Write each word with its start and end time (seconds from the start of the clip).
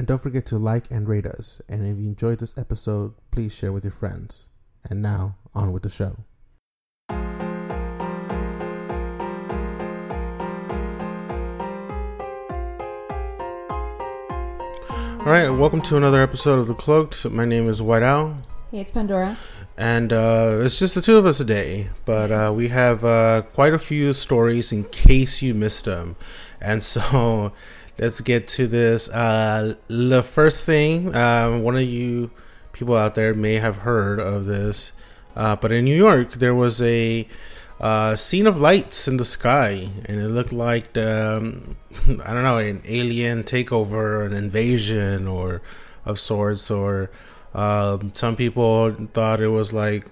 And 0.00 0.06
don't 0.06 0.16
forget 0.16 0.46
to 0.46 0.56
like 0.56 0.90
and 0.90 1.06
rate 1.06 1.26
us. 1.26 1.60
And 1.68 1.86
if 1.86 1.98
you 1.98 2.08
enjoyed 2.08 2.38
this 2.38 2.56
episode, 2.56 3.12
please 3.30 3.54
share 3.54 3.70
with 3.70 3.84
your 3.84 3.90
friends. 3.90 4.48
And 4.88 5.02
now, 5.02 5.36
on 5.54 5.72
with 5.72 5.82
the 5.82 5.90
show. 5.90 6.24
All 15.18 15.26
right, 15.26 15.50
welcome 15.50 15.82
to 15.82 15.98
another 15.98 16.22
episode 16.22 16.58
of 16.58 16.66
The 16.66 16.72
Cloaked. 16.72 17.26
My 17.26 17.44
name 17.44 17.68
is 17.68 17.82
White 17.82 18.02
Owl. 18.02 18.38
Hey, 18.70 18.78
it's 18.78 18.90
Pandora. 18.90 19.36
And 19.76 20.14
uh, 20.14 20.60
it's 20.62 20.78
just 20.78 20.94
the 20.94 21.02
two 21.02 21.18
of 21.18 21.26
us 21.26 21.36
today, 21.36 21.90
but 22.06 22.30
uh, 22.30 22.52
we 22.54 22.68
have 22.68 23.04
uh, 23.04 23.42
quite 23.52 23.74
a 23.74 23.78
few 23.78 24.14
stories 24.14 24.72
in 24.72 24.84
case 24.84 25.42
you 25.42 25.52
missed 25.52 25.84
them. 25.84 26.16
And 26.58 26.82
so 26.82 27.52
let's 28.00 28.20
get 28.22 28.48
to 28.48 28.66
this. 28.66 29.08
Uh, 29.10 29.74
the 29.88 30.22
first 30.22 30.66
thing, 30.66 31.14
um, 31.14 31.62
one 31.62 31.76
of 31.76 31.82
you 31.82 32.30
people 32.72 32.96
out 32.96 33.14
there 33.14 33.34
may 33.34 33.54
have 33.54 33.78
heard 33.78 34.18
of 34.18 34.46
this, 34.46 34.92
uh, 35.36 35.54
but 35.54 35.70
in 35.70 35.84
New 35.84 35.96
York, 35.96 36.32
there 36.32 36.54
was 36.54 36.80
a 36.80 37.28
uh, 37.78 38.14
scene 38.16 38.46
of 38.46 38.58
lights 38.58 39.06
in 39.06 39.18
the 39.18 39.24
sky, 39.24 39.90
and 40.06 40.20
it 40.20 40.28
looked 40.28 40.52
like 40.52 40.96
um, 40.96 41.76
I 42.24 42.32
don't 42.32 42.42
know 42.42 42.58
an 42.58 42.82
alien 42.86 43.44
takeover, 43.44 44.26
an 44.26 44.32
invasion, 44.32 45.28
or 45.28 45.60
of 46.06 46.18
sorts, 46.18 46.70
or 46.70 47.10
um, 47.54 48.12
some 48.14 48.34
people 48.34 48.92
thought 49.12 49.40
it 49.40 49.48
was 49.48 49.72
like 49.72 50.06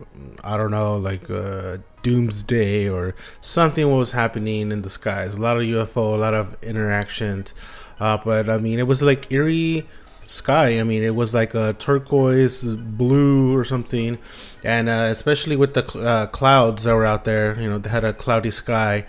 I 0.45 0.57
don't 0.59 0.71
know, 0.71 0.97
like 0.97 1.31
uh, 1.31 1.79
doomsday 2.03 2.89
or 2.89 3.15
something 3.41 3.95
was 3.95 4.13
happening 4.13 4.73
in 4.73 4.83
the 4.83 4.91
skies. 4.91 5.35
A 5.35 5.41
lot 5.41 5.57
of 5.57 5.63
UFO, 5.63 6.15
a 6.15 6.17
lot 6.17 6.35
of 6.35 6.57
interactions. 6.63 7.55
Uh, 8.01 8.19
but 8.25 8.49
I 8.49 8.59
mean, 8.59 8.79
it 8.79 8.87
was 8.87 9.03
like 9.03 9.33
eerie 9.33 9.87
sky. 10.27 10.79
I 10.79 10.83
mean, 10.85 11.03
it 11.03 11.15
was 11.15 11.35
like 11.35 11.55
a 11.55 11.73
turquoise 11.75 12.65
blue 12.65 13.57
or 13.57 13.65
something, 13.65 14.19
and 14.63 14.89
uh, 14.89 15.09
especially 15.11 15.57
with 15.57 15.75
the 15.75 15.89
cl- 15.89 16.07
uh, 16.07 16.27
clouds 16.27 16.85
that 16.85 16.95
were 16.95 17.07
out 17.07 17.25
there, 17.25 17.61
you 17.61 17.69
know, 17.69 17.79
they 17.79 17.91
had 17.91 18.05
a 18.05 18.13
cloudy 18.13 18.51
sky. 18.51 19.07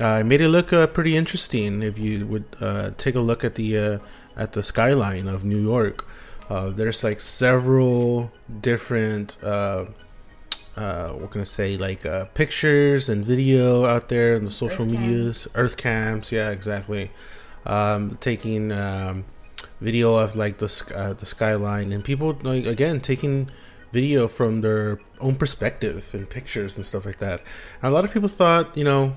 Uh, 0.00 0.18
it 0.20 0.24
made 0.24 0.40
it 0.40 0.48
look 0.48 0.72
uh, 0.72 0.86
pretty 0.86 1.16
interesting. 1.16 1.82
If 1.82 1.98
you 1.98 2.26
would 2.26 2.44
uh, 2.60 2.92
take 2.96 3.14
a 3.14 3.20
look 3.20 3.44
at 3.44 3.56
the 3.56 3.76
uh, 3.76 3.98
at 4.36 4.52
the 4.52 4.62
skyline 4.62 5.28
of 5.28 5.44
New 5.44 5.60
York, 5.60 6.06
there's 6.48 7.04
like 7.04 7.20
several 7.20 8.32
different. 8.60 9.36
what 9.42 11.30
can 11.30 11.40
I 11.42 11.44
say? 11.44 11.76
Like 11.76 12.06
pictures 12.32 13.10
and 13.10 13.24
video 13.24 13.84
out 13.84 14.08
there 14.08 14.34
in 14.34 14.46
the 14.46 14.52
social 14.52 14.86
Earth 14.86 14.92
medias. 14.92 15.48
Earth 15.54 15.76
cams. 15.76 16.32
Yeah, 16.32 16.50
exactly 16.50 17.10
um, 17.66 18.16
taking 18.20 18.72
um, 18.72 19.24
video 19.80 20.14
of 20.14 20.36
like 20.36 20.58
the 20.58 20.92
uh, 20.94 21.12
the 21.14 21.26
skyline, 21.26 21.92
and 21.92 22.04
people 22.04 22.36
like 22.42 22.66
again 22.66 23.00
taking 23.00 23.50
video 23.92 24.28
from 24.28 24.60
their 24.60 25.00
own 25.20 25.34
perspective 25.34 26.10
and 26.14 26.28
pictures 26.28 26.76
and 26.76 26.86
stuff 26.86 27.04
like 27.04 27.18
that. 27.18 27.40
And 27.82 27.90
a 27.90 27.94
lot 27.94 28.04
of 28.04 28.12
people 28.12 28.28
thought, 28.28 28.76
you 28.76 28.84
know, 28.84 29.16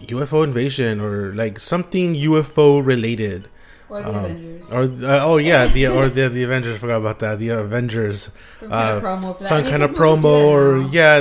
UFO 0.00 0.44
invasion 0.44 1.00
or 1.00 1.34
like 1.34 1.58
something 1.58 2.14
UFO 2.14 2.84
related. 2.84 3.48
Or 3.88 4.02
the 4.02 4.08
um, 4.08 4.24
Avengers. 4.24 4.72
Or 4.72 4.82
uh, 4.82 5.24
oh 5.24 5.36
yeah, 5.36 5.66
the 5.66 5.88
or 5.88 6.08
the 6.16 6.28
the 6.28 6.42
Avengers. 6.44 6.76
I 6.76 6.78
forgot 6.78 6.96
about 6.96 7.18
that. 7.20 7.38
The 7.38 7.50
Avengers. 7.50 8.34
Some 8.54 8.70
kind 8.70 8.90
uh, 8.90 8.96
of 8.96 9.02
promo. 9.02 9.38
Some 9.38 9.58
I 9.58 9.62
mean, 9.62 9.70
kind 9.70 9.82
of 9.82 9.90
promo, 9.90 10.44
or 10.46 10.82
yeah, 10.90 11.16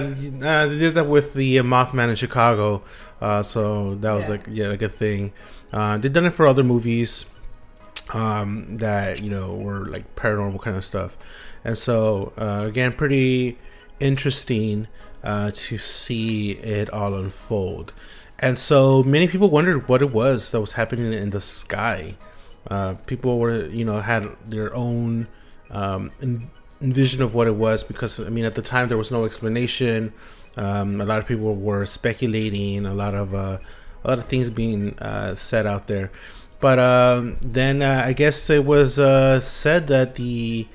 uh, 0.45 0.67
they 0.67 0.79
did 0.79 0.93
that 0.95 1.07
with 1.07 1.33
the 1.33 1.57
Mothman 1.57 2.09
in 2.09 2.15
Chicago. 2.15 2.81
Uh, 3.19 3.43
so 3.43 3.95
that 3.95 4.13
was 4.13 4.25
yeah. 4.25 4.31
like 4.31 4.47
yeah, 4.49 4.67
like 4.67 4.81
a 4.81 4.89
thing. 4.89 5.33
Uh, 5.71 5.97
they've 5.97 6.13
done 6.13 6.25
it 6.25 6.33
for 6.33 6.47
other 6.47 6.63
movies 6.63 7.25
um, 8.13 8.75
that 8.77 9.21
you 9.21 9.29
know 9.29 9.55
were 9.55 9.85
like 9.85 10.15
paranormal 10.15 10.61
kind 10.61 10.75
of 10.75 10.83
stuff, 10.83 11.17
and 11.63 11.77
so 11.77 12.33
uh, 12.37 12.65
again, 12.67 12.93
pretty 12.93 13.57
interesting 13.99 14.87
uh, 15.23 15.51
to 15.53 15.77
see 15.77 16.51
it 16.51 16.89
all 16.89 17.13
unfold. 17.13 17.93
And 18.39 18.57
so 18.57 19.03
many 19.03 19.27
people 19.27 19.49
wondered 19.49 19.87
what 19.87 20.01
it 20.01 20.11
was 20.11 20.51
that 20.51 20.59
was 20.59 20.73
happening 20.73 21.13
in 21.13 21.29
the 21.29 21.41
sky. 21.41 22.15
Uh, 22.69 22.95
people 23.05 23.37
were, 23.39 23.65
you 23.67 23.85
know, 23.85 23.99
had 23.99 24.27
their 24.47 24.73
own 24.75 25.27
um, 25.69 26.11
vision 26.81 27.21
of 27.21 27.35
what 27.35 27.47
it 27.47 27.55
was 27.55 27.83
because, 27.83 28.19
I 28.19 28.29
mean, 28.29 28.45
at 28.45 28.55
the 28.55 28.63
time 28.63 28.87
there 28.87 28.97
was 28.97 29.11
no 29.11 29.25
explanation. 29.25 30.11
Um, 30.57 30.99
a 30.99 31.05
lot 31.05 31.19
of 31.19 31.27
people 31.27 31.53
were 31.53 31.85
speculating. 31.85 32.85
A 32.85 32.93
lot 32.93 33.13
of 33.13 33.35
uh, 33.35 33.59
a 34.03 34.07
lot 34.09 34.19
of 34.19 34.25
things 34.25 34.49
being 34.49 34.97
uh, 34.99 35.35
said 35.35 35.65
out 35.65 35.87
there. 35.87 36.11
But 36.59 36.79
um, 36.79 37.37
then 37.41 37.81
uh, 37.81 38.03
I 38.05 38.13
guess 38.13 38.49
it 38.49 38.65
was 38.65 38.99
uh, 38.99 39.39
said 39.39 39.87
that 39.87 40.15
the 40.15 40.67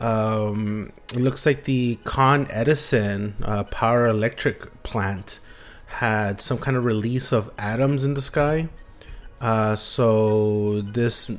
um, 0.00 0.92
it 1.12 1.20
looks 1.20 1.44
like 1.44 1.64
the 1.64 1.98
Con 2.04 2.46
Edison 2.50 3.34
uh, 3.42 3.64
power 3.64 4.06
electric 4.06 4.82
plant 4.82 5.40
had 5.86 6.40
some 6.40 6.58
kind 6.58 6.76
of 6.76 6.84
release 6.84 7.32
of 7.32 7.52
atoms 7.58 8.04
in 8.04 8.14
the 8.14 8.22
sky. 8.22 8.68
Uh, 9.40 9.76
so 9.76 10.80
this 10.82 11.30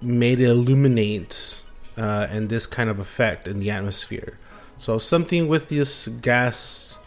made 0.00 0.40
it 0.40 0.48
illuminate 0.48 1.62
uh, 1.96 2.26
and 2.30 2.48
this 2.48 2.66
kind 2.66 2.90
of 2.90 2.98
effect 2.98 3.46
in 3.46 3.60
the 3.60 3.70
atmosphere. 3.70 4.38
So 4.76 4.98
something 4.98 5.48
with 5.48 5.68
this 5.68 6.08
gas 6.08 6.98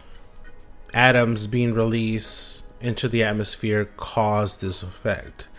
atoms 0.93 1.47
being 1.47 1.73
released 1.73 2.63
into 2.81 3.07
the 3.07 3.23
atmosphere 3.23 3.85
caused 3.97 4.61
this 4.61 4.83
effect. 4.83 5.49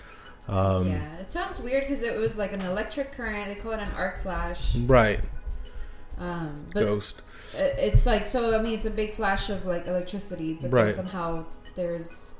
Um, 0.49 0.89
yeah, 0.89 1.17
it 1.17 1.33
sounds 1.33 1.61
weird 1.61 1.87
because 1.87 2.03
it 2.03 2.17
was 2.19 2.39
like 2.39 2.53
an 2.53 2.61
electric 2.61 3.13
current. 3.13 3.49
They 3.49 3.61
call 3.61 3.73
it 3.73 3.81
an 3.81 3.91
arc 3.97 4.21
flash. 4.21 4.77
Right. 4.77 5.21
Um, 6.19 6.67
but 6.73 6.81
Ghost. 6.81 7.23
It's 7.55 8.07
like 8.07 8.25
so. 8.27 8.59
I 8.59 8.63
mean, 8.63 8.75
it's 8.75 8.87
a 8.87 8.91
big 8.91 9.13
flash 9.13 9.51
of 9.51 9.67
like 9.67 9.87
electricity, 9.87 10.55
but 10.61 10.73
right. 10.73 10.85
then 10.87 10.95
somehow 10.95 11.45
there's 11.75 12.35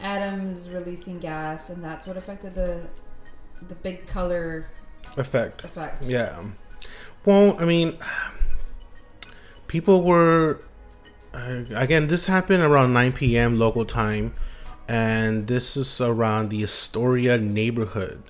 atoms 0.00 0.70
releasing 0.70 1.18
gas, 1.18 1.70
and 1.70 1.82
that's 1.82 2.06
what 2.06 2.16
affected 2.16 2.54
the 2.54 2.80
the 3.68 3.74
big 3.74 4.06
color 4.06 4.68
effect. 5.16 5.64
Effect. 5.64 6.04
Yeah. 6.04 6.42
Well, 7.24 7.56
I 7.58 7.64
mean, 7.64 7.98
people 9.66 10.02
were 10.02 10.60
again, 11.74 12.06
this 12.06 12.26
happened 12.26 12.62
around 12.62 12.92
9 12.92 13.12
p.m. 13.12 13.58
local 13.58 13.84
time, 13.84 14.34
and 14.88 15.46
this 15.46 15.76
is 15.76 16.00
around 16.00 16.50
the 16.50 16.62
Astoria 16.62 17.38
neighborhood. 17.38 18.22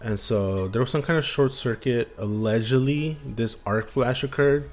And 0.00 0.18
so 0.18 0.68
there 0.68 0.80
was 0.80 0.90
some 0.90 1.02
kind 1.02 1.18
of 1.18 1.24
short 1.24 1.52
circuit. 1.52 2.14
Allegedly, 2.18 3.16
this 3.24 3.60
arc 3.66 3.88
flash 3.88 4.22
occurred. 4.22 4.70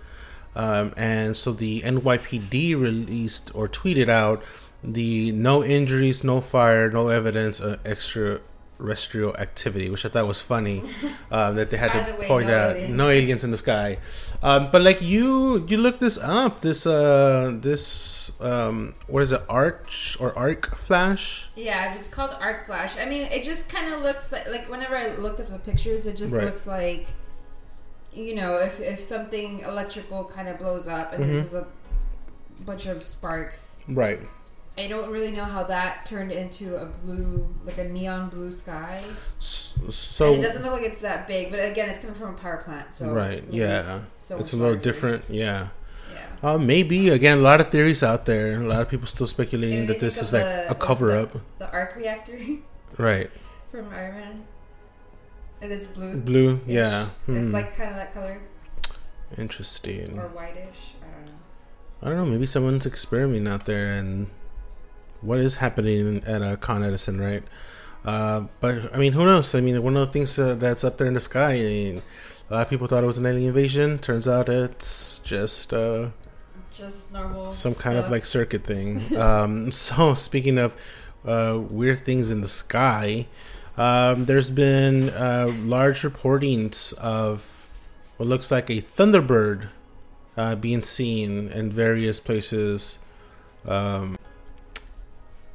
Um, 0.56 0.94
and 0.96 1.36
so 1.36 1.52
the 1.52 1.82
NYPD 1.82 2.80
released 2.80 3.54
or 3.54 3.68
tweeted 3.68 4.08
out 4.08 4.44
the 4.84 5.32
no 5.32 5.64
injuries, 5.64 6.24
no 6.24 6.42
fire, 6.42 6.90
no 6.90 7.10
evidence, 7.10 7.60
uh, 7.60 7.78
extra 7.84 8.40
terrestrial 8.78 9.36
activity, 9.38 9.90
which 9.90 10.06
I 10.06 10.10
thought 10.10 10.28
was 10.28 10.42
funny 10.42 10.84
uh, 11.32 11.52
that 11.52 11.70
they 11.70 11.78
had 11.78 11.92
to 11.94 12.12
the 12.12 12.20
way, 12.20 12.28
point 12.28 12.48
no 12.48 12.58
out 12.58 12.76
aliens. 12.76 12.94
no 12.94 13.10
aliens 13.10 13.44
in 13.44 13.52
the 13.52 13.58
sky. 13.58 13.98
Um, 14.44 14.70
but 14.72 14.82
like 14.82 15.02
you, 15.02 15.66
you 15.68 15.78
look 15.78 16.00
this 16.00 16.18
up. 16.18 16.62
This 16.62 16.86
uh, 16.86 17.58
this 17.62 18.40
um, 18.42 18.96
what 19.08 19.24
is 19.24 19.32
it? 19.32 19.42
Arch 19.50 20.18
or 20.20 20.38
arc 20.38 20.76
flash? 20.76 21.50
Yeah, 21.56 21.94
it's 21.94 22.10
called 22.10 22.36
arc 22.40 22.66
flash. 22.66 22.98
I 22.98 23.06
mean, 23.06 23.24
it 23.24 23.44
just 23.44 23.70
kind 23.70 23.94
of 23.94 24.02
looks 24.02 24.32
like 24.32 24.48
like 24.50 24.70
whenever 24.70 24.96
I 24.96 25.16
looked 25.16 25.40
up 25.40 25.50
the 25.50 25.60
pictures, 25.60 26.06
it 26.06 26.18
just 26.18 26.34
right. 26.34 26.44
looks 26.44 26.68
like 26.68 27.08
you 28.14 28.36
know 28.36 28.58
if 28.58 28.80
if 28.80 29.00
something 29.00 29.60
electrical 29.60 30.24
kind 30.24 30.48
of 30.48 30.58
blows 30.58 30.88
up 30.88 31.12
and 31.12 31.24
mm-hmm. 31.24 31.34
there's 31.34 31.52
just 31.52 31.56
a 31.56 31.68
bunch 32.64 32.86
of 32.86 33.06
sparks. 33.06 33.76
Right. 33.88 34.20
I 34.78 34.88
don't 34.88 35.10
really 35.10 35.32
know 35.32 35.46
how 35.46 35.64
that 35.64 36.06
turned 36.06 36.32
into 36.34 36.76
a 36.76 36.86
blue, 36.86 37.48
like 37.64 37.78
a 37.78 37.88
neon 37.88 38.30
blue 38.30 38.52
sky. 38.52 39.04
So 39.40 40.34
and 40.34 40.44
it 40.44 40.48
doesn't 40.48 40.64
look 40.64 40.74
like 40.74 40.84
it's 40.84 41.00
that 41.00 41.28
big, 41.28 41.50
but 41.50 41.58
again, 41.58 41.90
it's 41.90 42.00
coming 42.00 42.16
from 42.16 42.36
a 42.36 42.38
power 42.38 42.58
plant, 42.58 42.94
so 42.94 43.12
right, 43.12 43.44
yeah, 43.50 43.96
it's, 43.96 44.26
so 44.26 44.38
it's 44.38 44.52
a 44.54 44.58
little 44.58 44.76
different, 44.76 45.24
yeah. 45.30 45.70
Yeah. 46.14 46.50
Uh, 46.52 46.58
maybe 46.58 47.10
again, 47.10 47.38
a 47.38 47.42
lot 47.42 47.62
of 47.62 47.70
theories 47.70 48.04
out 48.04 48.26
there. 48.26 48.62
A 48.62 48.66
lot 48.66 48.82
of 48.82 48.90
people 48.90 49.08
still 49.08 49.28
speculating 49.28 49.86
that 49.88 50.00
this 50.00 50.22
is 50.22 50.34
like 50.34 50.44
a 50.44 50.76
cover 50.76 51.08
the, 51.08 51.22
up. 51.22 51.42
The 51.60 51.72
arc 51.72 51.96
reactor. 51.96 52.38
Right. 52.98 53.30
From 53.72 53.90
Iron 53.90 54.16
Man. 54.16 54.44
and 55.62 55.72
It 55.72 55.76
is 55.76 55.88
blue. 55.88 56.16
Blue, 56.16 56.62
yeah. 56.66 57.08
Hmm. 57.26 57.44
It's 57.44 57.54
like 57.54 57.76
kind 57.76 57.90
of 57.90 57.98
that 57.98 58.14
color. 58.14 58.40
Interesting. 59.38 60.18
Or 60.18 60.30
whitish. 60.30 60.94
I 61.02 61.14
don't 61.14 61.26
know. 61.26 61.32
I 62.02 62.08
don't 62.08 62.18
know. 62.18 62.26
Maybe 62.26 62.46
someone's 62.46 62.86
experimenting 62.86 63.52
out 63.52 63.66
there, 63.66 63.96
and 63.96 64.28
what 65.22 65.40
is 65.40 65.56
happening 65.56 66.24
at 66.26 66.42
uh, 66.42 66.56
Con 66.58 66.84
Edison, 66.84 67.20
right? 67.20 67.44
Uh, 68.04 68.46
but 68.60 68.94
I 68.94 68.98
mean, 68.98 69.14
who 69.14 69.26
knows? 69.26 69.56
I 69.56 69.62
mean, 69.62 69.82
one 69.82 69.98
of 69.98 70.08
the 70.08 70.14
things 70.14 70.38
uh, 70.38 70.56
that's 70.56 70.84
up 70.84 70.98
there 70.98 71.08
in 71.08 71.16
the 71.16 71.20
sky. 71.20 71.54
I 71.54 71.64
mean, 71.64 72.02
a 72.50 72.54
lot 72.54 72.62
of 72.62 72.70
people 72.70 72.88
thought 72.88 73.04
it 73.04 73.08
was 73.08 73.18
an 73.18 73.26
alien 73.26 73.48
invasion. 73.48 73.98
Turns 73.98 74.28
out 74.28 74.48
it's 74.48 75.18
just 75.20 75.74
uh, 75.74 76.10
just 76.72 77.14
normal, 77.14 77.50
some 77.50 77.74
stuff. 77.74 77.84
kind 77.84 77.98
of 77.98 78.12
like 78.12 78.26
circuit 78.26 78.64
thing. 78.64 79.02
um, 79.18 79.72
so 79.72 80.14
speaking 80.14 80.58
of 80.60 80.78
uh, 81.26 81.60
weird 81.60 82.00
things 82.00 82.30
in 82.30 82.42
the 82.42 82.48
sky, 82.48 83.26
um, 83.78 84.26
there's 84.26 84.52
been 84.52 85.10
uh, 85.10 85.52
large 85.64 86.02
reportings 86.02 86.94
of 86.94 87.70
what 88.18 88.30
looks 88.30 88.52
like 88.52 88.70
a 88.70 88.82
thunderbird 88.82 89.70
uh, 90.38 90.56
being 90.56 90.84
seen 90.84 91.50
in 91.50 91.72
various 91.72 92.20
places. 92.20 93.00
Um, 93.68 94.18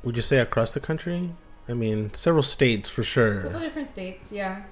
would 0.02 0.16
you 0.16 0.22
say 0.22 0.38
across 0.38 0.74
the 0.74 0.80
country? 0.80 1.30
I 1.68 1.74
mean, 1.74 2.12
several 2.14 2.42
states 2.42 2.88
for 2.88 3.04
sure. 3.04 3.38
A 3.38 3.42
couple 3.42 3.60
different 3.60 3.88
states, 3.88 4.32
yeah. 4.32 4.62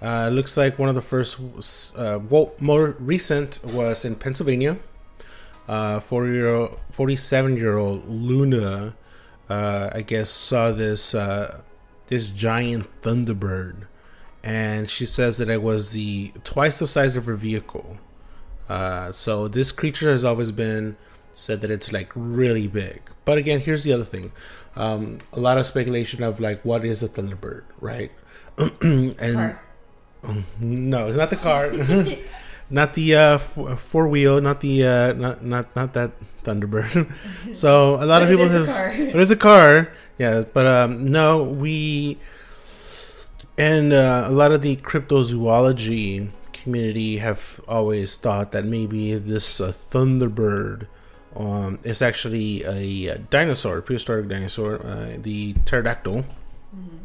Uh, 0.00 0.28
looks 0.28 0.56
like 0.56 0.78
one 0.78 0.88
of 0.88 0.94
the 0.94 1.00
first, 1.00 1.96
uh, 1.96 2.20
well, 2.28 2.52
more 2.60 2.90
recent 2.98 3.60
was 3.64 4.04
in 4.04 4.16
Pennsylvania. 4.16 4.78
Uh, 5.66 5.98
40 5.98 6.32
year 6.32 6.54
old, 6.54 6.78
47 6.90 7.56
year 7.56 7.78
old 7.78 8.06
Luna, 8.06 8.94
uh, 9.48 9.90
I 9.92 10.02
guess, 10.02 10.30
saw 10.30 10.72
this 10.72 11.14
uh, 11.14 11.62
this 12.08 12.30
giant 12.30 12.86
thunderbird, 13.00 13.86
and 14.42 14.90
she 14.90 15.06
says 15.06 15.38
that 15.38 15.48
it 15.48 15.62
was 15.62 15.92
the 15.92 16.32
twice 16.44 16.78
the 16.78 16.86
size 16.86 17.16
of 17.16 17.24
her 17.24 17.34
vehicle. 17.34 17.96
Uh, 18.68 19.10
so 19.12 19.48
this 19.48 19.72
creature 19.72 20.10
has 20.10 20.24
always 20.24 20.50
been 20.50 20.96
said 21.34 21.60
that 21.60 21.70
it's 21.70 21.92
like 21.92 22.10
really 22.14 22.66
big. 22.66 23.02
But 23.24 23.38
again, 23.38 23.60
here's 23.60 23.84
the 23.84 23.92
other 23.92 24.04
thing: 24.04 24.32
um, 24.76 25.18
a 25.32 25.40
lot 25.40 25.58
of 25.58 25.66
speculation 25.66 26.22
of 26.22 26.40
like 26.40 26.64
what 26.64 26.84
is 26.84 27.02
a 27.02 27.08
thunderbird, 27.08 27.64
right? 27.80 28.10
and 28.80 29.56
no, 30.60 31.08
it's 31.08 31.18
not 31.18 31.30
the 31.30 31.36
car, 31.36 31.72
not 32.70 32.94
the 32.94 33.14
uh, 33.14 33.34
f- 33.34 33.80
four 33.80 34.08
wheel, 34.08 34.40
not 34.40 34.60
the 34.60 34.84
uh, 34.84 35.12
not 35.12 35.44
not 35.44 35.74
not 35.76 35.92
that 35.94 36.12
Thunderbird. 36.44 37.10
so 37.54 37.94
a 37.96 38.06
lot 38.06 38.22
of 38.22 38.28
people 38.28 38.48
has 38.48 38.68
it 38.98 39.16
is 39.16 39.30
a 39.30 39.36
car, 39.36 39.90
yeah. 40.18 40.44
But 40.52 40.66
um, 40.66 41.10
no, 41.10 41.42
we 41.42 42.18
and 43.58 43.92
uh, 43.92 44.24
a 44.26 44.32
lot 44.32 44.52
of 44.52 44.62
the 44.62 44.76
cryptozoology 44.76 46.30
community 46.52 47.18
have 47.18 47.60
always 47.66 48.16
thought 48.16 48.52
that 48.52 48.64
maybe 48.64 49.14
this 49.14 49.60
uh, 49.60 49.72
Thunderbird 49.72 50.86
um, 51.36 51.78
is 51.82 52.02
actually 52.02 52.64
a, 52.64 53.14
a 53.14 53.18
dinosaur, 53.18 53.80
prehistoric 53.82 54.28
dinosaur, 54.28 54.84
uh, 54.84 55.16
the 55.18 55.54
pterodactyl. 55.64 56.24
Mm-hmm. 56.74 56.96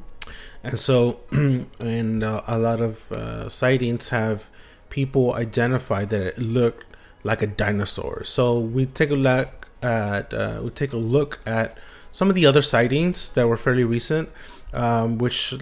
And 0.64 0.80
so, 0.80 1.20
and 1.32 2.24
uh, 2.24 2.42
a 2.48 2.58
lot 2.58 2.82
of 2.82 3.12
uh, 3.12 3.50
sightings 3.50 4.10
have 4.10 4.50
people 4.90 5.34
identify 5.34 6.06
that 6.06 6.22
it 6.22 6.38
looked 6.38 6.86
like 7.24 7.42
a 7.42 7.48
dinosaur. 7.48 8.24
So 8.24 8.60
we 8.60 8.86
take 8.86 9.10
a 9.10 9.16
look 9.16 9.70
at 9.82 10.34
uh, 10.34 10.62
we 10.64 10.70
take 10.72 10.94
a 10.94 10.98
look 10.98 11.40
at 11.46 11.78
some 12.12 12.30
of 12.30 12.36
the 12.36 12.46
other 12.46 12.62
sightings 12.62 13.30
that 13.34 13.48
were 13.48 13.58
fairly 13.58 13.84
recent, 13.84 14.30
um, 14.74 15.18
which 15.18 15.54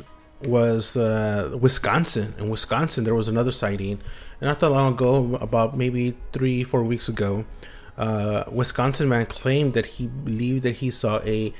was 0.44 0.96
uh, 0.96 1.58
Wisconsin. 1.60 2.34
In 2.38 2.50
Wisconsin, 2.50 3.04
there 3.04 3.16
was 3.16 3.28
another 3.28 3.52
sighting, 3.52 4.00
not 4.42 4.60
that 4.60 4.70
long 4.70 4.94
ago, 4.94 5.38
about 5.42 5.76
maybe 5.78 6.16
three 6.32 6.64
four 6.64 6.84
weeks 6.84 7.10
ago, 7.10 7.46
uh, 7.98 8.44
Wisconsin 8.52 9.10
man 9.10 9.26
claimed 9.26 9.74
that 9.74 9.86
he 9.86 10.08
believed 10.08 10.64
that 10.64 10.78
he 10.78 10.92
saw 10.92 11.20
a 11.24 11.54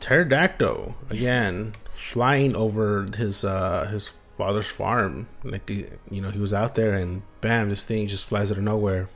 pterodactyl 0.00 0.94
again 1.10 1.72
flying 1.90 2.54
over 2.56 3.06
his 3.16 3.44
uh, 3.44 3.86
his 3.86 4.08
father's 4.08 4.70
farm. 4.70 5.28
Like 5.44 5.68
you 5.70 6.20
know, 6.20 6.30
he 6.30 6.38
was 6.38 6.52
out 6.52 6.74
there 6.74 6.94
and 6.94 7.22
bam, 7.40 7.70
this 7.70 7.84
thing 7.84 8.06
just 8.06 8.28
flies 8.28 8.50
out 8.50 8.58
of 8.58 8.64
nowhere. 8.64 9.08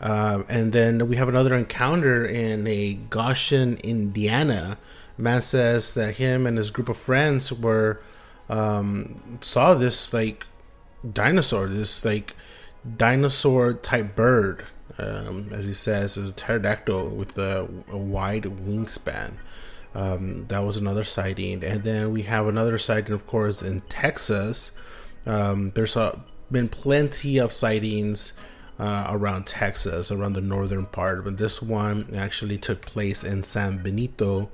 Uh, 0.00 0.42
and 0.48 0.72
then 0.72 1.08
we 1.08 1.16
have 1.16 1.28
another 1.28 1.54
encounter 1.54 2.24
in 2.24 2.66
a 2.66 2.94
Goshen, 2.94 3.78
Indiana. 3.78 4.78
Man 5.16 5.42
says 5.42 5.94
that 5.94 6.16
him 6.16 6.46
and 6.46 6.56
his 6.56 6.70
group 6.70 6.88
of 6.88 6.96
friends 6.96 7.52
were 7.52 8.00
um, 8.48 9.38
saw 9.40 9.74
this 9.74 10.12
like 10.12 10.46
dinosaur, 11.12 11.68
this 11.68 12.04
like 12.04 12.34
dinosaur 12.96 13.74
type 13.74 14.14
bird, 14.14 14.64
um, 14.98 15.50
as 15.52 15.66
he 15.66 15.72
says, 15.72 16.16
is 16.16 16.30
a 16.30 16.32
pterodactyl 16.32 17.08
with 17.10 17.36
a, 17.38 17.68
a 17.90 17.96
wide 17.96 18.44
wingspan. 18.44 19.34
Um, 19.94 20.46
that 20.48 20.64
was 20.64 20.76
another 20.76 21.04
sighting, 21.04 21.64
and 21.64 21.82
then 21.82 22.12
we 22.12 22.22
have 22.22 22.46
another 22.46 22.78
sighting, 22.78 23.14
of 23.14 23.26
course, 23.26 23.62
in 23.62 23.80
Texas. 23.82 24.72
Um, 25.26 25.72
there's 25.74 25.96
a, 25.96 26.20
been 26.50 26.68
plenty 26.68 27.38
of 27.38 27.52
sightings 27.52 28.34
uh, 28.78 29.06
around 29.08 29.46
Texas, 29.46 30.10
around 30.10 30.34
the 30.34 30.40
northern 30.40 30.86
part, 30.86 31.24
but 31.24 31.36
this 31.36 31.62
one 31.62 32.14
actually 32.16 32.58
took 32.58 32.82
place 32.82 33.24
in 33.24 33.42
San 33.42 33.82
Benito. 33.82 34.50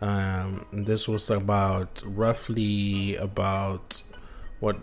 Um, 0.00 0.66
this 0.72 1.08
was 1.08 1.30
about 1.30 2.02
roughly 2.04 3.16
about 3.16 4.02
what 4.60 4.76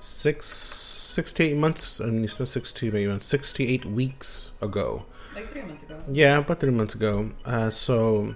six 0.00 0.46
six 0.46 1.32
to 1.34 1.44
eight 1.44 1.56
months, 1.56 2.00
and 2.00 2.24
it's 2.24 2.34
six 2.50 2.72
to 2.72 2.90
maybe 2.90 3.20
six 3.20 3.52
to 3.54 3.64
eight 3.64 3.84
weeks 3.84 4.52
ago. 4.60 5.04
Like 5.34 5.48
three 5.48 5.62
months 5.62 5.82
ago. 5.82 6.00
Yeah, 6.10 6.38
about 6.38 6.60
three 6.60 6.70
months 6.70 6.94
ago. 6.94 7.30
Uh, 7.44 7.70
so 7.70 8.34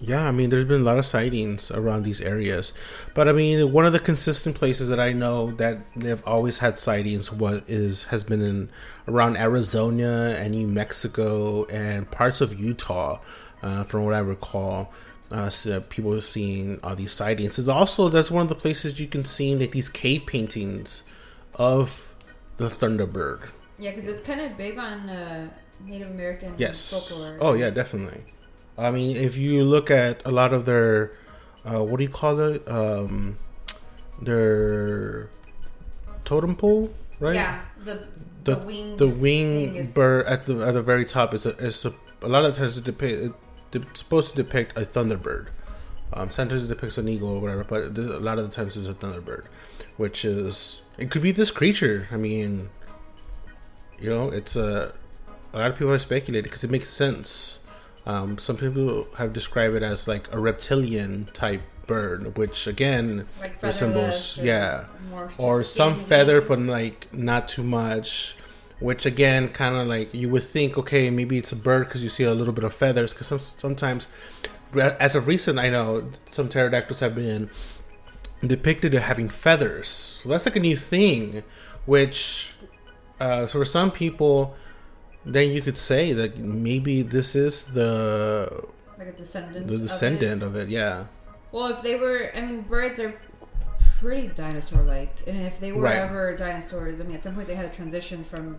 yeah, 0.00 0.26
I 0.26 0.32
mean, 0.32 0.50
there's 0.50 0.64
been 0.64 0.80
a 0.80 0.84
lot 0.84 0.98
of 0.98 1.06
sightings 1.06 1.70
around 1.70 2.02
these 2.02 2.20
areas, 2.20 2.72
but 3.14 3.28
I 3.28 3.32
mean, 3.32 3.72
one 3.72 3.86
of 3.86 3.92
the 3.92 4.00
consistent 4.00 4.56
places 4.56 4.88
that 4.88 5.00
I 5.00 5.12
know 5.12 5.52
that 5.52 5.78
they've 5.96 6.22
always 6.26 6.58
had 6.58 6.78
sightings 6.78 7.32
what 7.32 7.68
is 7.68 8.04
has 8.04 8.24
been 8.24 8.42
in 8.42 8.70
around 9.06 9.36
Arizona 9.36 10.36
and 10.38 10.52
New 10.52 10.66
Mexico 10.66 11.64
and 11.66 12.10
parts 12.10 12.40
of 12.40 12.58
Utah, 12.58 13.20
uh, 13.62 13.84
from 13.84 14.04
what 14.04 14.14
I 14.14 14.18
recall. 14.18 14.92
Uh, 15.30 15.50
so 15.50 15.80
people 15.82 16.14
are 16.14 16.22
seeing 16.22 16.80
all 16.82 16.96
these 16.96 17.12
sightings. 17.12 17.58
And 17.58 17.68
also, 17.68 18.08
that's 18.08 18.30
one 18.30 18.42
of 18.42 18.48
the 18.48 18.54
places 18.54 18.98
you 18.98 19.06
can 19.06 19.24
see 19.24 19.54
like 19.54 19.72
these 19.72 19.88
cave 19.88 20.24
paintings 20.26 21.02
of 21.54 22.14
the 22.56 22.66
Thunderbird. 22.66 23.50
Yeah, 23.78 23.90
because 23.90 24.06
it's 24.06 24.26
kind 24.26 24.40
of 24.40 24.56
big 24.56 24.78
on 24.78 25.08
uh, 25.08 25.50
Native 25.84 26.10
American 26.10 26.54
yes. 26.56 26.90
folklore. 26.90 27.36
Oh 27.40 27.52
yeah, 27.54 27.70
definitely. 27.70 28.22
I 28.76 28.90
mean, 28.90 29.16
if 29.16 29.36
you 29.36 29.64
look 29.64 29.90
at 29.90 30.24
a 30.24 30.30
lot 30.30 30.52
of 30.52 30.64
their, 30.64 31.12
uh, 31.64 31.84
what 31.84 31.98
do 31.98 32.04
you 32.04 32.10
call 32.10 32.38
it? 32.40 32.66
Um, 32.68 33.38
their 34.20 35.30
totem 36.24 36.56
pole, 36.56 36.92
right? 37.20 37.34
Yeah, 37.34 37.60
the 37.84 38.06
the, 38.44 38.54
the 38.54 38.66
wing 38.66 38.96
the 38.96 39.08
wing 39.08 39.88
bird 39.94 40.26
at 40.26 40.46
the 40.46 40.64
at 40.66 40.74
the 40.74 40.82
very 40.82 41.04
top 41.04 41.34
is 41.34 41.46
a, 41.46 41.50
is 41.58 41.84
a, 41.84 41.92
a 42.22 42.28
lot 42.28 42.44
of 42.44 42.56
times 42.56 42.78
it 42.78 42.84
depict 42.84 43.34
it's 43.72 44.00
supposed 44.00 44.30
to 44.30 44.36
depict 44.36 44.76
a 44.76 44.82
thunderbird. 44.82 45.48
Um, 46.12 46.30
sometimes 46.30 46.64
it 46.64 46.68
depicts 46.68 46.96
an 46.96 47.08
eagle 47.08 47.30
or 47.30 47.40
whatever, 47.40 47.64
but 47.64 47.98
a 47.98 48.18
lot 48.18 48.38
of 48.38 48.48
the 48.48 48.54
times 48.54 48.76
it's 48.76 48.86
a 48.86 48.94
thunderbird, 48.94 49.44
which 49.96 50.24
is 50.24 50.80
it 50.96 51.10
could 51.10 51.22
be 51.22 51.32
this 51.32 51.50
creature. 51.50 52.08
I 52.10 52.16
mean, 52.16 52.70
you 54.00 54.08
know, 54.10 54.30
it's 54.30 54.56
a 54.56 54.94
a 55.52 55.58
lot 55.58 55.70
of 55.70 55.78
people 55.78 55.92
have 55.92 56.00
speculated 56.00 56.44
because 56.44 56.64
it 56.64 56.70
makes 56.70 56.88
sense 56.88 57.58
um, 58.08 58.38
some 58.38 58.56
people 58.56 59.06
have 59.18 59.34
described 59.34 59.76
it 59.76 59.82
as 59.82 60.08
like 60.08 60.32
a 60.32 60.38
reptilian 60.38 61.28
type 61.34 61.60
bird, 61.86 62.38
which 62.38 62.66
again 62.66 63.26
like 63.38 63.62
resembles 63.62 64.38
yeah, 64.38 64.86
or 65.36 65.62
some 65.62 65.94
feather, 65.94 66.40
but 66.40 66.58
like 66.58 67.12
not 67.12 67.48
too 67.48 67.62
much. 67.62 68.34
Which 68.80 69.06
again, 69.06 69.48
kind 69.48 69.74
of 69.74 69.88
like 69.88 70.14
you 70.14 70.28
would 70.28 70.44
think, 70.44 70.78
okay, 70.78 71.10
maybe 71.10 71.36
it's 71.38 71.52
a 71.52 71.56
bird 71.56 71.88
because 71.88 72.02
you 72.02 72.08
see 72.08 72.24
a 72.24 72.34
little 72.34 72.52
bit 72.52 72.64
of 72.64 72.72
feathers. 72.72 73.12
Because 73.12 73.26
some, 73.26 73.38
sometimes, 73.38 74.06
as 74.74 75.16
of 75.16 75.26
recent, 75.26 75.58
I 75.58 75.68
know 75.68 76.10
some 76.30 76.48
pterodactyls 76.48 77.00
have 77.00 77.14
been 77.14 77.50
depicted 78.46 78.94
as 78.94 79.02
having 79.02 79.28
feathers. 79.28 79.88
So 79.88 80.28
that's 80.28 80.46
like 80.46 80.54
a 80.54 80.60
new 80.60 80.76
thing, 80.76 81.42
which 81.86 82.54
uh, 83.20 83.46
so 83.46 83.58
for 83.58 83.64
some 83.64 83.90
people 83.90 84.54
then 85.24 85.50
you 85.50 85.60
could 85.60 85.76
say 85.76 86.12
that 86.12 86.38
maybe 86.38 87.02
this 87.02 87.34
is 87.34 87.66
the 87.66 88.64
like 88.98 89.08
a 89.08 89.12
descendant 89.12 89.66
the 89.66 89.76
descendant 89.76 90.42
of 90.42 90.56
it. 90.56 90.62
of 90.62 90.68
it. 90.68 90.72
yeah 90.72 91.04
well 91.52 91.66
if 91.66 91.82
they 91.82 91.96
were 91.96 92.30
i 92.34 92.40
mean 92.40 92.62
birds 92.62 93.00
are 93.00 93.14
pretty 93.98 94.28
dinosaur 94.28 94.82
like 94.82 95.22
and 95.26 95.36
if 95.36 95.58
they 95.60 95.72
were 95.72 95.82
right. 95.82 95.96
ever 95.96 96.36
dinosaurs 96.36 97.00
i 97.00 97.04
mean 97.04 97.16
at 97.16 97.22
some 97.22 97.34
point 97.34 97.46
they 97.46 97.54
had 97.54 97.64
a 97.64 97.70
transition 97.70 98.22
from 98.22 98.58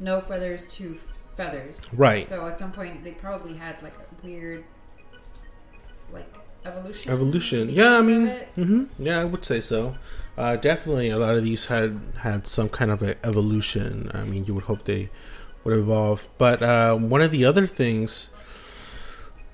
no 0.00 0.20
feathers 0.20 0.66
to 0.66 0.96
feathers 1.34 1.94
right 1.96 2.26
so 2.26 2.46
at 2.46 2.58
some 2.58 2.72
point 2.72 3.02
they 3.04 3.12
probably 3.12 3.54
had 3.54 3.80
like 3.82 3.94
a 3.96 4.26
weird 4.26 4.64
like 6.12 6.38
evolution. 6.66 7.12
Evolution. 7.12 7.68
Yeah, 7.68 7.98
I 7.98 8.02
mean, 8.02 8.26
mm-hmm. 8.26 8.84
yeah, 8.98 9.20
I 9.20 9.24
would 9.24 9.44
say 9.44 9.60
so. 9.60 9.96
Uh, 10.36 10.56
definitely, 10.56 11.10
a 11.10 11.18
lot 11.18 11.34
of 11.34 11.44
these 11.44 11.66
had 11.66 12.00
had 12.18 12.46
some 12.46 12.68
kind 12.68 12.90
of 12.90 13.02
a 13.02 13.16
evolution. 13.24 14.10
I 14.14 14.24
mean, 14.24 14.44
you 14.44 14.54
would 14.54 14.64
hope 14.64 14.84
they 14.84 15.10
would 15.62 15.78
evolve. 15.78 16.28
But 16.38 16.62
uh, 16.62 16.96
one 16.96 17.20
of 17.20 17.30
the 17.30 17.44
other 17.44 17.66
things, 17.66 18.33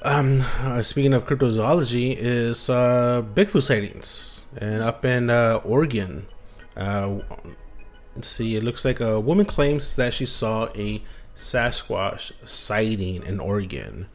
um, 0.02 0.44
uh, 0.60 0.82
speaking 0.82 1.12
of 1.12 1.26
cryptozoology, 1.26 2.16
is 2.18 2.68
uh, 2.70 3.22
Bigfoot 3.34 3.62
sightings, 3.62 4.46
and 4.56 4.82
up 4.82 5.04
in 5.04 5.30
uh, 5.30 5.60
Oregon. 5.64 6.26
Uh, 6.76 7.18
let's 8.14 8.28
see, 8.28 8.56
it 8.56 8.62
looks 8.62 8.84
like 8.84 9.00
a 9.00 9.20
woman 9.20 9.46
claims 9.46 9.96
that 9.96 10.14
she 10.14 10.26
saw 10.26 10.68
a 10.74 11.02
Sasquatch 11.34 12.32
sighting 12.46 13.22
in 13.24 13.40
Oregon, 13.40 14.08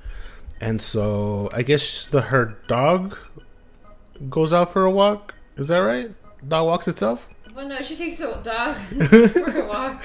and 0.61 0.81
so 0.81 1.49
I 1.53 1.63
guess 1.63 2.05
the 2.07 2.21
her 2.21 2.57
dog 2.67 3.17
goes 4.29 4.53
out 4.53 4.71
for 4.71 4.85
a 4.85 4.91
walk. 4.91 5.35
Is 5.57 5.67
that 5.69 5.79
right? 5.79 6.11
Dog 6.47 6.65
walks 6.67 6.87
itself. 6.87 7.29
Well, 7.55 7.67
no, 7.67 7.81
she 7.81 7.95
takes 7.95 8.17
the 8.17 8.33
dog 8.43 8.75
for 9.29 9.61
a 9.61 9.67
walk 9.67 10.03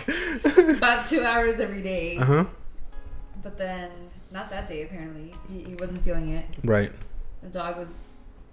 about 0.77 1.07
two 1.07 1.23
hours 1.23 1.59
every 1.59 1.83
day. 1.83 2.17
Uh 2.17 2.25
huh. 2.25 2.45
But 3.43 3.59
then, 3.59 3.91
not 4.31 4.51
that 4.51 4.67
day. 4.67 4.83
Apparently, 4.83 5.35
he, 5.49 5.63
he, 5.63 5.75
wasn't 5.75 6.01
feeling 6.03 6.31
it. 6.31 6.47
Right. 6.65 6.93
The 7.43 7.49
dog 7.49 7.79
was 7.79 8.11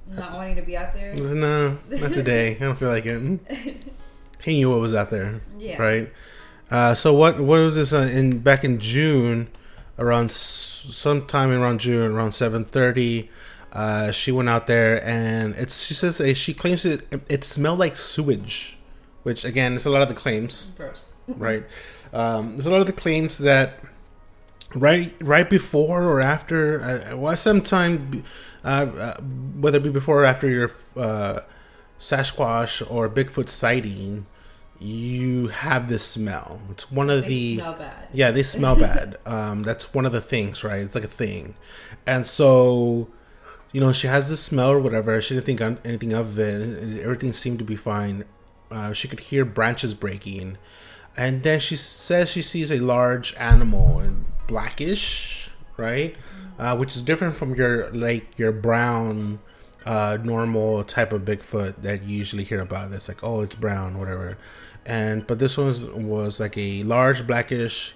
not 0.08 0.34
wanting 0.34 0.56
to 0.56 0.62
be 0.62 0.78
out 0.78 0.94
there. 0.94 1.14
No, 1.16 1.78
not 1.90 2.12
today. 2.12 2.56
I 2.56 2.60
don't 2.60 2.78
feel 2.78 2.90
like 2.90 3.06
it. 3.06 3.40
He 4.44 4.58
knew 4.58 4.70
what 4.70 4.80
was 4.80 4.94
out 4.94 5.10
there. 5.10 5.42
Yeah. 5.58 5.82
Right. 5.82 6.14
Uh, 6.70 6.94
so 6.94 7.12
what? 7.14 7.40
What 7.40 7.60
was 7.60 7.76
this 7.76 7.92
uh, 7.92 8.02
in 8.02 8.40
back 8.40 8.64
in 8.64 8.80
June? 8.80 9.48
Around 10.00 10.32
sometime 10.32 11.50
around 11.50 11.80
June, 11.80 12.12
around 12.12 12.34
seven 12.34 12.64
thirty. 12.64 13.32
Uh, 13.74 14.12
she 14.12 14.32
went 14.32 14.48
out 14.48 14.68
there 14.68 15.04
and 15.04 15.56
it's 15.56 15.88
she 15.88 15.96
says 15.96 16.22
she 16.38 16.54
claims 16.54 16.86
it 16.86 17.02
it 17.28 17.44
smelled 17.44 17.80
like 17.80 17.96
sewage 17.96 18.78
which 19.28 19.44
again 19.44 19.74
it's 19.74 19.86
a 19.86 19.90
lot 19.90 20.02
of 20.02 20.08
the 20.08 20.14
claims. 20.14 20.72
Gross. 20.78 21.14
right. 21.28 21.62
Um, 22.14 22.52
there's 22.52 22.66
a 22.66 22.72
lot 22.72 22.80
of 22.80 22.88
the 22.88 22.94
claims 22.94 23.40
that 23.40 23.74
right 24.80 25.16
right 25.22 25.50
before 25.50 26.04
or 26.04 26.22
after, 26.22 26.82
uh, 26.82 27.18
well, 27.18 27.36
sometime, 27.38 28.24
uh, 28.64 28.68
uh, 28.68 29.22
whether 29.22 29.78
it 29.78 29.84
be 29.84 29.90
before 29.90 30.24
or 30.24 30.26
after 30.26 30.50
your 30.50 30.72
uh, 30.96 31.42
Sasquatch 32.00 32.90
or 32.92 33.10
Bigfoot 33.10 33.50
sighting, 33.50 34.26
you 34.80 35.48
have 35.48 35.90
this 35.90 36.06
smell. 36.06 36.60
It's 36.70 36.92
one 36.92 37.10
of 37.10 37.24
they 37.24 37.30
the 37.30 37.56
smell 37.56 37.74
bad. 37.74 38.08
Yeah, 38.14 38.32
they 38.32 38.44
smell 38.44 38.76
bad. 38.80 39.18
Um, 39.26 39.64
that's 39.64 39.94
one 39.94 40.06
of 40.06 40.12
the 40.12 40.22
things, 40.22 40.64
right? 40.64 40.82
It's 40.82 40.96
like 40.96 41.04
a 41.04 41.08
thing, 41.08 41.56
and 42.06 42.26
so 42.26 43.08
you 43.72 43.82
know 43.82 43.92
she 43.92 44.08
has 44.08 44.30
this 44.30 44.44
smell 44.44 44.72
or 44.72 44.80
whatever. 44.80 45.20
She 45.22 45.34
didn't 45.34 45.46
think 45.46 45.82
anything 45.86 46.14
of 46.14 46.38
it. 46.38 47.02
Everything 47.02 47.34
seemed 47.34 47.60
to 47.60 47.66
be 47.66 47.76
fine. 47.76 48.26
Uh, 48.70 48.94
she 48.94 49.08
could 49.08 49.22
hear 49.22 49.46
branches 49.46 49.94
breaking, 49.94 50.58
and 51.16 51.44
then 51.44 51.60
she 51.60 51.76
says 51.76 52.32
she 52.32 52.42
sees 52.42 52.72
a 52.72 52.80
large 52.80 53.34
animal, 53.38 54.00
blackish, 54.48 55.50
right, 55.78 56.16
uh, 56.60 56.76
which 56.78 56.96
is 56.96 57.02
different 57.02 57.36
from 57.36 57.56
your 57.56 57.92
like 57.92 58.38
your 58.40 58.52
brown, 58.52 59.40
uh, 59.86 60.18
normal 60.24 60.84
type 60.84 61.14
of 61.14 61.24
Bigfoot 61.24 61.82
that 61.82 62.04
you 62.04 62.18
usually 62.18 62.44
hear 62.44 62.62
about. 62.62 62.92
That's 62.92 63.08
like 63.08 63.24
oh, 63.24 63.42
it's 63.42 63.56
brown, 63.56 64.00
whatever. 64.00 64.38
And 64.86 65.28
but 65.28 65.40
this 65.40 65.58
one 65.58 65.68
was, 65.68 65.86
was 65.90 66.40
like 66.40 66.58
a 66.58 66.84
large 66.84 67.28
blackish, 67.28 67.94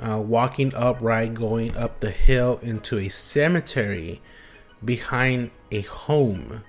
uh, 0.00 0.20
walking 0.20 0.72
upright, 0.74 1.34
going 1.34 1.76
up 1.76 2.00
the 2.00 2.10
hill 2.10 2.58
into 2.62 2.98
a 2.98 3.08
cemetery 3.08 4.20
behind 4.84 5.52
a 5.70 5.82
home 5.82 6.64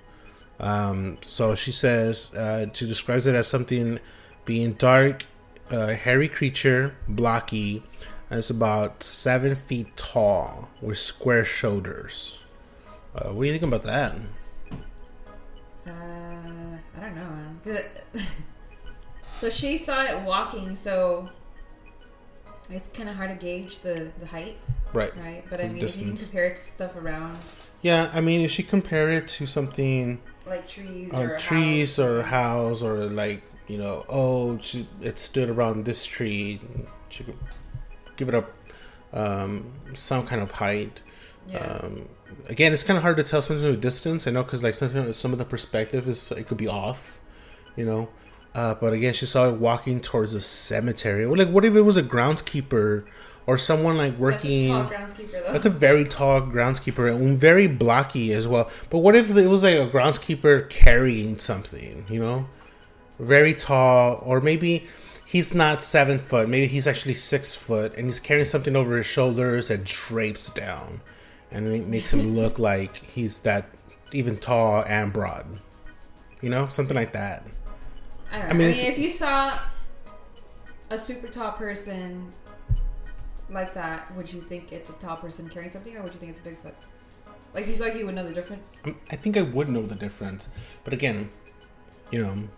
um, 0.60 1.18
so 1.20 1.54
she 1.54 1.72
says 1.72 2.34
uh, 2.34 2.66
she 2.72 2.86
describes 2.86 3.26
it 3.26 3.34
as 3.34 3.46
something 3.46 3.98
being 4.44 4.72
dark, 4.72 5.24
uh, 5.70 5.88
hairy 5.88 6.28
creature, 6.28 6.94
blocky, 7.08 7.82
it's 8.30 8.50
about 8.50 9.02
seven 9.02 9.54
feet 9.54 9.96
tall 9.96 10.68
with 10.80 10.98
square 10.98 11.44
shoulders. 11.44 12.42
Uh, 13.14 13.30
what 13.30 13.42
do 13.42 13.46
you 13.46 13.52
think 13.52 13.64
about 13.64 13.82
that? 13.84 14.12
Uh, 15.86 15.90
I 15.90 17.00
don't 17.00 17.14
know, 17.14 17.28
man. 17.64 17.84
so 19.32 19.50
she 19.50 19.78
saw 19.78 20.02
it 20.02 20.20
walking, 20.22 20.74
so 20.74 21.28
it's 22.70 22.88
kind 22.88 23.08
of 23.08 23.16
hard 23.16 23.30
to 23.30 23.36
gauge 23.36 23.80
the, 23.80 24.10
the 24.18 24.26
height. 24.26 24.58
Right. 24.92 25.16
Right. 25.16 25.44
But 25.48 25.60
I 25.60 25.64
mean, 25.64 25.80
distance. 25.80 25.96
if 25.96 26.00
you 26.00 26.08
can 26.08 26.16
compare 26.16 26.46
it 26.46 26.56
to 26.56 26.62
stuff 26.62 26.96
around. 26.96 27.38
Yeah, 27.82 28.10
I 28.14 28.20
mean, 28.20 28.40
if 28.40 28.50
she 28.50 28.62
compare 28.62 29.10
it 29.10 29.28
to 29.28 29.46
something 29.46 30.20
like 30.46 30.68
trees 30.68 31.14
or 31.14 31.36
trees 31.38 31.96
house. 31.96 32.04
or 32.04 32.22
house 32.22 32.82
or 32.82 33.06
like 33.06 33.42
you 33.66 33.78
know 33.78 34.04
oh 34.08 34.58
she, 34.58 34.86
it 35.00 35.18
stood 35.18 35.48
around 35.48 35.84
this 35.84 36.04
tree 36.04 36.60
she 37.08 37.24
could 37.24 37.36
give 38.16 38.28
it 38.28 38.34
up 38.34 38.52
um, 39.12 39.72
some 39.92 40.26
kind 40.26 40.42
of 40.42 40.52
height 40.52 41.02
yeah. 41.48 41.58
um, 41.58 42.08
again 42.48 42.72
it's 42.72 42.82
kind 42.82 42.96
of 42.96 43.02
hard 43.02 43.16
to 43.16 43.24
tell 43.24 43.42
something 43.42 43.66
with 43.66 43.80
distance 43.80 44.26
i 44.26 44.30
know 44.30 44.42
because 44.42 44.62
like 44.62 44.74
sometimes 44.74 45.16
some 45.16 45.32
of 45.32 45.38
the 45.38 45.44
perspective 45.44 46.08
is 46.08 46.30
it 46.32 46.48
could 46.48 46.58
be 46.58 46.68
off 46.68 47.20
you 47.76 47.84
know 47.84 48.08
uh, 48.54 48.74
but 48.74 48.92
again 48.92 49.12
she 49.12 49.26
saw 49.26 49.48
it 49.48 49.54
walking 49.54 50.00
towards 50.00 50.34
a 50.34 50.40
cemetery 50.40 51.26
like 51.26 51.48
what 51.48 51.64
if 51.64 51.74
it 51.74 51.82
was 51.82 51.96
a 51.96 52.02
groundskeeper 52.02 53.04
or 53.46 53.58
someone 53.58 53.96
like 53.96 54.16
working. 54.18 54.68
That's 54.68 55.12
a 55.12 55.16
tall 55.16 55.24
groundskeeper, 55.24 55.32
though. 55.32 55.52
That's 55.52 55.66
a 55.66 55.70
very 55.70 56.04
tall 56.04 56.40
groundskeeper 56.42 57.14
and 57.14 57.38
very 57.38 57.66
blocky 57.66 58.32
as 58.32 58.48
well. 58.48 58.70
But 58.90 58.98
what 58.98 59.14
if 59.14 59.36
it 59.36 59.46
was 59.46 59.62
like 59.62 59.76
a 59.76 59.88
groundskeeper 59.88 60.68
carrying 60.70 61.38
something? 61.38 62.06
You 62.08 62.20
know, 62.20 62.46
very 63.18 63.54
tall, 63.54 64.22
or 64.24 64.40
maybe 64.40 64.86
he's 65.34 65.52
not 65.52 65.82
seven 65.82 66.16
foot. 66.16 66.48
Maybe 66.48 66.68
he's 66.68 66.86
actually 66.86 67.14
six 67.14 67.56
foot, 67.56 67.96
and 67.96 68.04
he's 68.04 68.20
carrying 68.20 68.44
something 68.44 68.76
over 68.76 68.96
his 68.96 69.06
shoulders 69.06 69.66
that 69.66 69.82
drapes 69.82 70.48
down, 70.48 71.00
and 71.50 71.66
it 71.66 71.88
makes 71.88 72.14
him 72.14 72.36
look 72.36 72.60
like 72.60 72.96
he's 72.96 73.40
that 73.40 73.68
even 74.12 74.36
tall 74.36 74.84
and 74.86 75.12
broad. 75.12 75.44
You 76.40 76.50
know, 76.50 76.68
something 76.68 76.94
like 76.94 77.12
that. 77.14 77.42
I 78.30 78.38
don't 78.38 78.42
know. 78.42 78.50
I 78.50 78.52
mean, 78.52 78.70
I 78.70 78.74
mean 78.74 78.86
if 78.86 78.96
you 78.96 79.10
saw 79.10 79.58
a 80.90 80.98
super 80.98 81.26
tall 81.26 81.50
person 81.50 82.32
like 83.50 83.74
that, 83.74 84.14
would 84.14 84.32
you 84.32 84.40
think 84.40 84.72
it's 84.72 84.90
a 84.90 84.94
tall 84.94 85.16
person 85.16 85.48
carrying 85.48 85.70
something, 85.70 85.96
or 85.96 86.04
would 86.04 86.14
you 86.14 86.20
think 86.20 86.30
it's 86.30 86.38
a 86.38 86.48
Bigfoot? 86.48 86.74
Like, 87.54 87.64
do 87.64 87.72
you 87.72 87.76
feel 87.76 87.88
like 87.88 87.96
you 87.96 88.06
would 88.06 88.14
know 88.14 88.26
the 88.26 88.34
difference? 88.34 88.78
Um, 88.84 89.00
I 89.10 89.16
think 89.16 89.36
I 89.36 89.42
would 89.42 89.68
know 89.68 89.84
the 89.84 89.96
difference, 89.96 90.48
but 90.84 90.92
again, 90.92 91.30
you 92.12 92.22
know, 92.22 92.48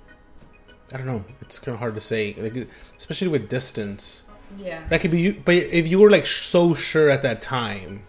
I 0.92 0.96
don't 0.96 1.06
know. 1.06 1.24
It's 1.40 1.58
kind 1.58 1.74
of 1.74 1.80
hard 1.80 1.94
to 1.94 2.00
say, 2.00 2.34
like, 2.38 2.68
especially 2.96 3.28
with 3.28 3.48
distance. 3.48 4.22
Yeah. 4.56 4.86
That 4.88 5.00
could 5.00 5.10
be 5.10 5.20
you, 5.20 5.42
but 5.44 5.54
if 5.54 5.88
you 5.88 5.98
were 5.98 6.10
like 6.10 6.26
so 6.26 6.74
sure 6.74 7.10
at 7.10 7.22
that 7.22 7.40
time, 7.40 8.04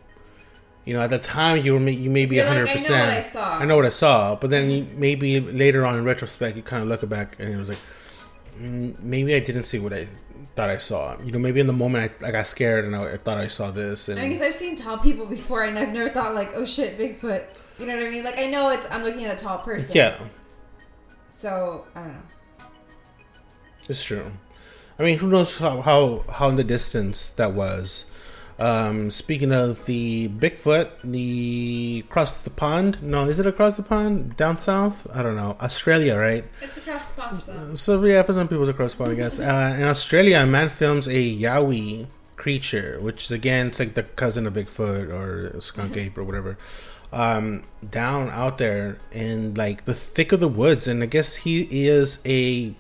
you 0.86 0.94
know, 0.94 1.02
at 1.02 1.10
the 1.10 1.20
time 1.20 1.64
you 1.64 1.74
were 1.74 1.80
you 1.80 2.10
may 2.10 2.26
be 2.26 2.38
hundred 2.38 2.66
like, 2.66 2.76
percent. 2.76 2.96
I 2.96 3.06
know 3.06 3.08
what 3.08 3.18
I 3.18 3.22
saw. 3.22 3.58
I 3.58 3.66
know 3.66 3.76
what 3.76 3.86
I 3.86 3.90
saw, 3.90 4.36
but 4.36 4.50
then 4.50 4.70
you, 4.72 4.88
maybe 4.96 5.40
later 5.40 5.86
on 5.86 5.98
in 5.98 6.04
retrospect, 6.04 6.56
you 6.56 6.64
kind 6.64 6.84
of 6.84 6.88
look 6.88 7.08
back 7.10 7.36
and 7.40 7.54
it 7.54 7.58
was 7.58 7.70
like, 7.70 7.80
mm, 8.60 8.98
maybe 9.02 9.34
I 9.36 9.40
didn't 9.40 9.64
see 9.64 9.80
what 9.80 9.92
I 9.92 10.08
thought 10.56 10.70
I 10.70 10.78
saw. 10.78 11.18
You 11.22 11.32
know, 11.32 11.40
maybe 11.40 11.60
in 11.60 11.68
the 11.68 11.74
moment 11.74 12.14
I, 12.22 12.28
I 12.28 12.32
got 12.32 12.48
scared 12.48 12.86
and 12.86 12.96
I, 12.96 13.14
I, 13.14 13.18
thought 13.18 13.38
I 13.38 13.48
saw 13.48 13.72
this. 13.72 14.08
And 14.08 14.20
I 14.20 14.28
guess 14.28 14.42
I've 14.42 14.54
seen 14.54 14.76
tall 14.76 14.98
people 14.98 15.26
before, 15.26 15.64
and 15.64 15.78
I've 15.78 15.92
never 15.92 16.10
thought 16.10 16.36
like, 16.36 16.52
oh 16.56 16.64
shit, 16.64 16.98
Bigfoot. 16.98 17.44
You 17.80 17.86
know 17.86 17.96
what 17.96 18.06
I 18.06 18.10
mean? 18.10 18.24
Like 18.24 18.38
I 18.38 18.46
know 18.46 18.70
it's 18.70 18.88
I'm 18.90 19.04
looking 19.04 19.26
at 19.26 19.34
a 19.34 19.44
tall 19.44 19.58
person. 19.58 19.92
Yeah. 19.96 20.18
So 21.30 21.86
I 21.96 22.02
don't 22.02 22.14
know. 22.14 22.22
It's 23.88 24.04
true. 24.04 24.32
I 25.00 25.04
mean, 25.04 25.20
who 25.20 25.28
knows 25.28 25.58
how 25.58 25.82
how, 25.82 26.26
how 26.30 26.50
in 26.50 26.56
the 26.56 26.64
distance 26.64 27.30
that 27.30 27.54
was. 27.54 28.06
Um, 28.60 29.12
speaking 29.12 29.52
of 29.52 29.86
the 29.86 30.30
Bigfoot, 30.30 30.90
the 31.04 32.04
across 32.08 32.42
the 32.42 32.50
pond. 32.50 33.04
No, 33.04 33.26
is 33.26 33.40
it 33.40 33.46
across 33.46 33.78
the 33.78 33.84
pond? 33.84 34.36
Down 34.36 34.58
south? 34.58 35.06
I 35.14 35.22
don't 35.22 35.36
know. 35.36 35.58
Australia, 35.62 36.18
right? 36.18 36.44
It's 36.62 36.78
across 36.78 37.10
the 37.10 37.22
pond. 37.22 37.38
So, 37.38 37.74
so 37.76 38.04
yeah, 38.06 38.24
for 38.24 38.34
some 38.34 38.48
people, 38.48 38.64
it's 38.64 38.72
across 38.72 38.94
the 38.94 39.04
pond, 39.04 39.12
I 39.12 39.16
guess. 39.16 39.40
Uh, 39.48 39.76
in 39.78 39.84
Australia, 39.84 40.40
a 40.40 40.46
man 40.46 40.70
films 40.70 41.08
a 41.08 41.12
yowie 41.12 42.08
creature, 42.36 43.00
which 43.00 43.26
is 43.26 43.32
again, 43.32 43.68
it's 43.68 43.80
like 43.80 43.94
the 43.94 44.04
cousin 44.04 44.48
of 44.48 44.54
Bigfoot 44.54 45.10
or 45.12 45.60
skunk 45.62 45.96
ape 46.04 46.18
or 46.18 46.24
whatever. 46.24 46.58
Um, 47.14 47.64
down 47.90 48.30
out 48.32 48.58
there 48.58 49.00
in 49.12 49.54
like 49.54 49.86
the 49.86 49.94
thick 49.94 50.32
of 50.32 50.40
the 50.40 50.48
woods, 50.48 50.88
and 50.88 51.04
I 51.04 51.06
guess 51.06 51.38
he 51.38 51.68
is 51.88 52.22
a 52.26 52.74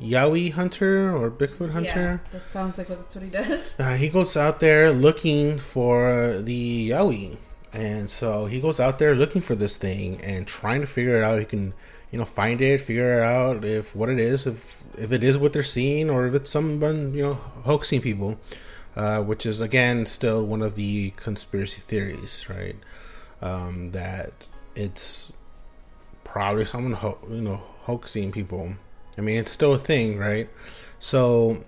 Yowie 0.00 0.52
hunter 0.52 1.14
or 1.14 1.30
Bigfoot 1.30 1.70
hunter. 1.72 2.20
Yeah, 2.24 2.30
that 2.38 2.50
sounds 2.50 2.78
like 2.78 2.88
that's 2.88 3.14
what 3.14 3.24
he 3.24 3.30
does. 3.30 3.76
Uh, 3.80 3.94
he 3.96 4.08
goes 4.08 4.36
out 4.36 4.60
there 4.60 4.92
looking 4.92 5.58
for 5.58 6.38
the 6.38 6.90
Yowie. 6.90 7.36
And 7.72 8.10
so 8.10 8.46
he 8.46 8.60
goes 8.60 8.80
out 8.80 8.98
there 8.98 9.14
looking 9.14 9.40
for 9.40 9.54
this 9.54 9.76
thing 9.76 10.20
and 10.22 10.46
trying 10.46 10.80
to 10.80 10.86
figure 10.86 11.18
it 11.18 11.22
out. 11.24 11.38
He 11.38 11.44
can, 11.44 11.72
you 12.10 12.18
know, 12.18 12.24
find 12.24 12.60
it, 12.60 12.80
figure 12.80 13.20
it 13.20 13.22
out 13.24 13.64
if 13.64 13.94
what 13.94 14.08
it 14.08 14.18
is, 14.18 14.46
if 14.46 14.82
if 14.98 15.12
it 15.12 15.22
is 15.22 15.38
what 15.38 15.52
they're 15.52 15.62
seeing, 15.62 16.10
or 16.10 16.26
if 16.26 16.34
it's 16.34 16.50
someone, 16.50 17.14
you 17.14 17.22
know, 17.22 17.34
hoaxing 17.34 18.00
people. 18.00 18.38
Uh, 18.96 19.22
which 19.22 19.46
is 19.46 19.60
again 19.60 20.04
still 20.04 20.44
one 20.44 20.60
of 20.62 20.74
the 20.74 21.10
conspiracy 21.10 21.80
theories, 21.80 22.46
right? 22.50 22.74
Um, 23.40 23.92
that 23.92 24.32
it's 24.74 25.32
probably 26.24 26.64
someone 26.64 26.94
ho- 26.94 27.18
you 27.30 27.40
know 27.40 27.58
hoaxing 27.82 28.32
people. 28.32 28.74
I 29.20 29.22
mean, 29.22 29.36
it's 29.36 29.50
still 29.50 29.74
a 29.74 29.78
thing, 29.78 30.16
right? 30.16 30.48
So, 30.98 31.62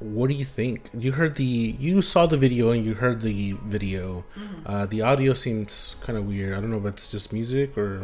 what 0.00 0.28
do 0.28 0.34
you 0.34 0.44
think? 0.44 0.90
You 0.92 1.12
heard 1.12 1.36
the, 1.36 1.44
you 1.44 2.02
saw 2.02 2.26
the 2.26 2.36
video 2.36 2.72
and 2.72 2.84
you 2.84 2.92
heard 2.92 3.22
the 3.22 3.56
video. 3.64 4.26
Mm-hmm. 4.36 4.62
Uh, 4.66 4.84
the 4.84 5.00
audio 5.00 5.32
seems 5.32 5.96
kind 6.02 6.18
of 6.18 6.26
weird. 6.26 6.58
I 6.58 6.60
don't 6.60 6.70
know 6.70 6.76
if 6.76 6.84
it's 6.84 7.10
just 7.10 7.32
music 7.32 7.78
or 7.78 8.02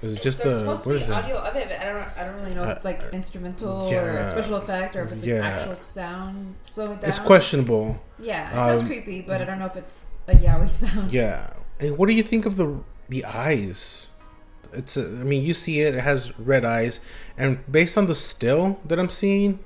is 0.00 0.16
it 0.16 0.22
just 0.22 0.42
There's 0.42 0.54
the 0.54 0.76
supposed 0.76 0.86
what 0.86 0.98
to 0.98 1.06
be 1.08 1.12
audio 1.12 1.36
of 1.36 1.56
it, 1.56 1.68
but 1.68 1.78
I 1.78 1.92
don't. 1.92 2.08
I 2.16 2.24
don't 2.24 2.36
really 2.40 2.54
know 2.54 2.64
if 2.64 2.76
it's 2.76 2.86
like 2.86 3.04
uh, 3.04 3.08
instrumental 3.08 3.90
yeah, 3.90 4.20
or 4.20 4.24
special 4.24 4.56
effect 4.56 4.96
or 4.96 5.02
if 5.02 5.12
it's 5.12 5.24
yeah. 5.26 5.46
actual 5.46 5.76
sound 5.76 6.54
slowing 6.62 7.00
down. 7.00 7.08
It's 7.08 7.18
questionable. 7.18 8.00
Yeah, 8.18 8.48
it 8.48 8.64
sounds 8.64 8.80
um, 8.80 8.86
creepy, 8.86 9.20
but 9.20 9.42
I 9.42 9.44
don't 9.44 9.58
know 9.58 9.66
if 9.66 9.76
it's 9.76 10.06
a 10.26 10.32
yowie 10.32 10.70
sound. 10.84 11.12
Yeah. 11.12 11.50
And 11.80 11.98
what 11.98 12.06
do 12.06 12.14
you 12.14 12.22
think 12.22 12.46
of 12.46 12.56
the 12.56 12.80
the 13.10 13.26
eyes? 13.26 14.06
It's. 14.72 14.96
A, 14.96 15.02
I 15.02 15.24
mean, 15.24 15.42
you 15.42 15.54
see 15.54 15.80
it. 15.80 15.94
It 15.94 16.00
has 16.00 16.38
red 16.38 16.64
eyes, 16.64 17.04
and 17.36 17.60
based 17.70 17.96
on 17.96 18.06
the 18.06 18.14
still 18.14 18.78
that 18.84 18.98
I'm 18.98 19.08
seeing, 19.08 19.58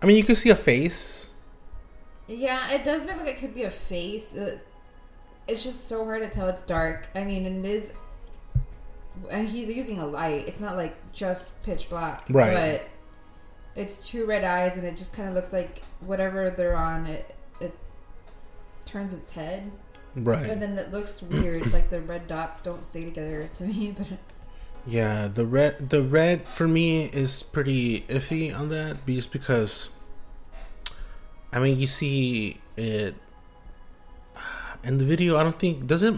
I 0.00 0.06
mean, 0.06 0.16
you 0.16 0.24
can 0.24 0.34
see 0.34 0.50
a 0.50 0.56
face. 0.56 1.30
Yeah, 2.26 2.70
it 2.72 2.84
does 2.84 3.06
look 3.06 3.18
like 3.18 3.28
it 3.28 3.38
could 3.38 3.54
be 3.54 3.64
a 3.64 3.70
face. 3.70 4.34
Uh, 4.34 4.58
it's 5.46 5.64
just 5.64 5.88
so 5.88 6.04
hard 6.04 6.22
to 6.22 6.28
tell. 6.28 6.48
It's 6.48 6.62
dark. 6.62 7.08
I 7.14 7.24
mean, 7.24 7.46
it 7.46 7.64
is 7.64 7.92
and 9.30 9.48
he's 9.48 9.68
using 9.68 9.98
a 9.98 10.06
light. 10.06 10.46
It's 10.46 10.60
not 10.60 10.76
like 10.76 10.94
just 11.12 11.62
pitch 11.62 11.88
black, 11.88 12.26
right? 12.30 12.54
But 12.54 13.80
it's 13.80 14.08
two 14.08 14.26
red 14.26 14.44
eyes, 14.44 14.76
and 14.76 14.86
it 14.86 14.96
just 14.96 15.14
kind 15.14 15.28
of 15.28 15.34
looks 15.34 15.52
like 15.52 15.82
whatever 16.00 16.50
they're 16.50 16.76
on. 16.76 17.06
It 17.06 17.34
it 17.60 17.76
turns 18.84 19.12
its 19.12 19.32
head, 19.32 19.70
right? 20.14 20.48
And 20.48 20.60
then 20.60 20.78
it 20.78 20.90
looks 20.90 21.22
weird. 21.22 21.72
like 21.72 21.90
the 21.90 22.00
red 22.00 22.26
dots 22.26 22.60
don't 22.60 22.84
stay 22.84 23.04
together 23.04 23.48
to 23.54 23.64
me, 23.64 23.94
but. 23.96 24.06
Yeah, 24.86 25.28
the 25.28 25.46
red 25.46 25.90
the 25.90 26.02
red 26.02 26.48
for 26.48 26.66
me 26.66 27.04
is 27.04 27.42
pretty 27.42 28.00
iffy 28.02 28.56
on 28.56 28.68
that 28.70 29.06
just 29.06 29.32
because 29.32 29.90
I 31.52 31.60
mean 31.60 31.78
you 31.78 31.86
see 31.86 32.60
it 32.76 33.14
in 34.84 34.98
the 34.98 35.04
video 35.04 35.36
I 35.36 35.44
don't 35.44 35.56
think 35.56 35.86
does 35.86 36.02
it 36.02 36.16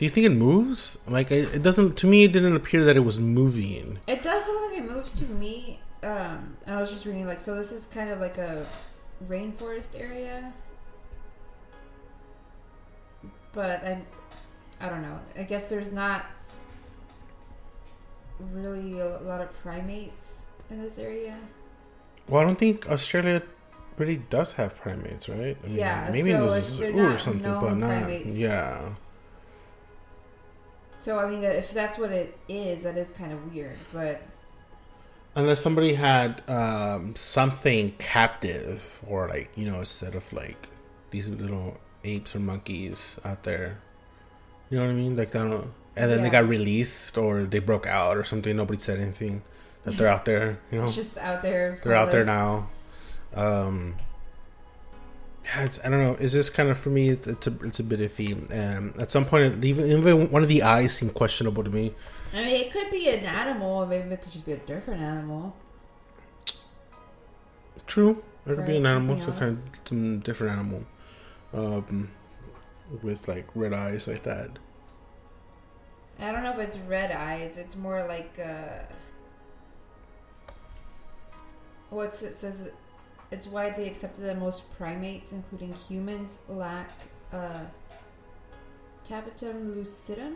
do 0.00 0.06
you 0.06 0.10
think 0.10 0.24
it 0.24 0.30
moves? 0.30 0.96
Like 1.06 1.30
it, 1.30 1.56
it, 1.56 1.62
doesn't. 1.62 1.98
To 1.98 2.06
me, 2.06 2.24
it 2.24 2.32
didn't 2.32 2.56
appear 2.56 2.84
that 2.86 2.96
it 2.96 3.00
was 3.00 3.20
moving. 3.20 3.98
It 4.08 4.22
does 4.22 4.48
look 4.48 4.70
like 4.70 4.80
it 4.80 4.90
moves 4.90 5.12
to 5.20 5.26
me. 5.26 5.78
Um, 6.02 6.56
I 6.66 6.76
was 6.76 6.90
just 6.90 7.04
reading 7.04 7.26
like 7.26 7.38
so. 7.38 7.54
This 7.54 7.70
is 7.70 7.84
kind 7.84 8.08
of 8.08 8.18
like 8.18 8.38
a 8.38 8.64
rainforest 9.28 10.00
area, 10.00 10.54
but 13.52 13.84
I, 13.84 14.02
I 14.80 14.88
don't 14.88 15.02
know. 15.02 15.18
I 15.36 15.42
guess 15.42 15.68
there's 15.68 15.92
not 15.92 16.26
really 18.52 18.98
a 19.00 19.18
lot 19.20 19.40
of 19.40 19.52
primates 19.62 20.48
in 20.70 20.82
this 20.82 20.98
area. 20.98 21.36
Well, 22.28 22.40
I 22.40 22.44
don't 22.44 22.58
think 22.58 22.88
Australia 22.88 23.42
really 23.96 24.16
does 24.30 24.54
have 24.54 24.76
primates, 24.78 25.28
right? 25.28 25.56
I 25.62 25.66
mean, 25.66 25.76
yeah, 25.76 26.08
maybe 26.10 26.30
so 26.30 26.40
it 26.40 26.42
was 26.42 26.56
a 26.56 26.62
zoo 26.62 26.98
or 26.98 27.18
something, 27.18 27.52
but 27.60 27.74
not. 27.74 28.04
Primates. 28.04 28.38
Yeah. 28.38 28.94
So 30.98 31.18
I 31.18 31.30
mean, 31.30 31.42
if 31.42 31.72
that's 31.72 31.98
what 31.98 32.10
it 32.12 32.38
is, 32.48 32.82
that 32.82 32.96
is 32.96 33.10
kind 33.10 33.32
of 33.32 33.52
weird. 33.52 33.78
But 33.92 34.22
unless 35.34 35.60
somebody 35.60 35.94
had 35.94 36.42
um, 36.48 37.14
something 37.16 37.92
captive, 37.98 39.02
or 39.06 39.28
like 39.28 39.50
you 39.56 39.70
know, 39.70 39.80
instead 39.80 40.14
of 40.14 40.32
like 40.32 40.68
these 41.10 41.28
little 41.28 41.78
apes 42.04 42.34
or 42.34 42.40
monkeys 42.40 43.18
out 43.24 43.42
there, 43.42 43.78
you 44.68 44.78
know 44.78 44.84
what 44.84 44.90
I 44.90 44.94
mean? 44.94 45.16
Like 45.16 45.34
I 45.34 45.40
don't. 45.40 45.72
And 45.96 46.10
then 46.10 46.18
yeah. 46.18 46.24
they 46.24 46.30
got 46.30 46.48
released, 46.48 47.18
or 47.18 47.44
they 47.44 47.58
broke 47.58 47.86
out, 47.86 48.16
or 48.16 48.24
something. 48.24 48.56
Nobody 48.56 48.78
said 48.78 49.00
anything 49.00 49.42
that 49.84 49.96
they're 49.96 50.08
out 50.08 50.24
there. 50.24 50.58
You 50.70 50.78
know, 50.78 50.84
it's 50.84 50.94
just 50.94 51.18
out 51.18 51.42
there. 51.42 51.78
They're 51.82 51.94
out 51.94 52.10
there 52.10 52.24
now. 52.24 52.68
Um, 53.34 53.96
yeah, 55.44 55.68
I 55.84 55.88
don't 55.88 56.00
know. 56.00 56.16
It's 56.18 56.32
just 56.32 56.54
kind 56.54 56.68
of 56.68 56.78
for 56.78 56.90
me. 56.90 57.08
It's 57.10 57.26
it's 57.26 57.46
a 57.46 57.56
it's 57.64 57.80
a 57.80 57.84
bit 57.84 58.00
iffy. 58.00 58.32
Um, 58.52 58.94
at 58.98 59.10
some 59.10 59.24
point, 59.24 59.64
even 59.64 59.90
even 59.90 60.30
one 60.30 60.42
of 60.42 60.48
the 60.48 60.62
eyes 60.62 60.94
seemed 60.94 61.14
questionable 61.14 61.64
to 61.64 61.70
me. 61.70 61.94
I 62.32 62.36
mean, 62.36 62.66
it 62.66 62.72
could 62.72 62.90
be 62.90 63.08
an 63.08 63.24
animal. 63.24 63.84
Maybe 63.86 64.08
it 64.08 64.20
could 64.20 64.30
just 64.30 64.46
be 64.46 64.52
a 64.52 64.58
different 64.58 65.00
animal. 65.00 65.56
True, 67.86 68.22
it 68.46 68.54
could 68.54 68.66
be 68.66 68.76
an 68.76 68.86
animal, 68.86 69.18
some 69.18 69.32
kind 69.32 69.46
of 69.46 69.72
some 69.84 70.20
different 70.20 70.52
animal, 70.52 70.84
um, 71.52 72.10
with 73.02 73.28
like 73.28 73.46
red 73.54 73.72
eyes 73.72 74.06
like 74.08 74.22
that. 74.24 74.50
I 76.18 76.32
don't 76.32 76.42
know 76.42 76.50
if 76.50 76.58
it's 76.58 76.78
red 76.78 77.10
eyes. 77.12 77.56
It's 77.56 77.76
more 77.76 78.04
like 78.04 78.38
uh, 78.38 78.82
what's 81.88 82.22
it 82.22 82.34
says 82.34 82.70
it's 83.30 83.46
widely 83.46 83.86
accepted 83.86 84.22
that 84.22 84.38
most 84.38 84.72
primates, 84.76 85.32
including 85.32 85.72
humans, 85.72 86.40
lack 86.48 86.90
uh, 87.32 87.64
tapetum 89.04 89.74
lucidum, 89.74 90.34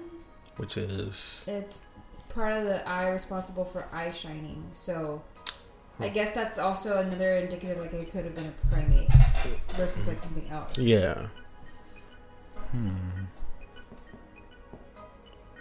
which 0.56 0.76
is 0.76 1.44
it's 1.46 1.80
part 2.28 2.52
of 2.52 2.64
the 2.64 2.86
eye 2.88 3.10
responsible 3.10 3.64
for 3.64 3.86
eye 3.92 4.10
shining. 4.10 4.64
So. 4.72 5.22
I 6.00 6.08
guess 6.08 6.32
that's 6.32 6.58
also 6.58 6.98
another 6.98 7.36
indicative, 7.36 7.78
like 7.78 7.92
it 7.92 8.10
could 8.10 8.24
have 8.24 8.34
been 8.34 8.46
a 8.46 8.66
primate 8.70 9.12
versus 9.70 10.08
like 10.08 10.20
something 10.20 10.46
else. 10.50 10.78
Yeah. 10.78 11.26
Hmm. 12.72 12.90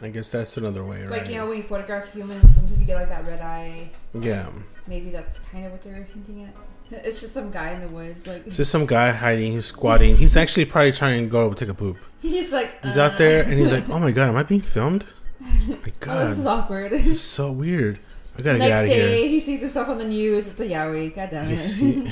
I 0.02 0.10
guess 0.10 0.32
that's 0.32 0.58
another 0.58 0.84
way, 0.84 1.00
it's 1.00 1.12
right? 1.12 1.19
like 1.19 1.30
you 1.30 1.38
know 1.38 1.48
when 1.48 1.58
you 1.58 1.63
photograph 1.63 2.12
humans, 2.12 2.56
sometimes 2.56 2.82
you 2.82 2.88
get 2.88 2.96
like 2.98 3.08
that 3.08 3.26
red 3.26 3.39
eye. 3.39 3.89
Yeah. 4.19 4.50
Maybe 4.88 5.10
that's 5.10 5.39
kind 5.39 5.65
of 5.65 5.72
what 5.72 5.82
they're 5.84 6.04
hinting 6.04 6.43
at. 6.43 6.54
It's 7.06 7.22
just 7.22 7.34
some 7.34 7.50
guy 7.50 7.72
in 7.72 7.80
the 7.80 7.88
woods, 7.88 8.28
like 8.28 8.46
it's 8.46 8.58
just 8.58 8.69
some 8.69 8.86
guy 8.86 9.12
hiding, 9.12 9.54
he's 9.54 9.65
squatting. 9.65 10.15
He's 10.15 10.36
actually 10.36 10.65
probably 10.65 10.91
trying 10.91 11.24
to 11.24 11.30
go 11.30 11.54
take 11.54 11.69
a 11.69 11.74
poop. 11.74 11.98
He's 12.22 12.52
like 12.54 12.69
he's 12.84 12.98
uh. 12.98 13.04
out 13.04 13.17
there 13.17 13.43
and 13.43 13.54
he's 13.54 13.72
like, 13.72 13.89
"Oh 13.89 14.00
my 14.00 14.12
god, 14.12 14.30
am 14.30 14.36
I 14.36 14.43
being 14.43 14.62
filmed?" 14.62 15.06
my 15.39 15.78
god, 16.00 16.17
oh, 16.17 16.28
this 16.28 16.38
is 16.39 16.46
awkward. 16.46 16.91
This 16.91 17.08
is 17.08 17.22
so 17.22 17.52
weird. 17.52 18.00
I 18.38 18.41
gotta 18.41 18.58
Next 18.58 18.69
get 18.69 18.78
out 18.78 18.84
of 18.86 18.89
here. 18.89 19.08
day, 19.08 19.28
he 19.28 19.39
sees 19.39 19.62
himself 19.62 19.89
on 19.89 20.00
the 20.00 20.06
news. 20.06 20.48
It's 20.48 20.60
a 20.60 20.65
yowie. 20.65 21.13
God 21.15 21.30
damn 21.30 21.48
it. 21.50 21.58
See, 21.58 22.10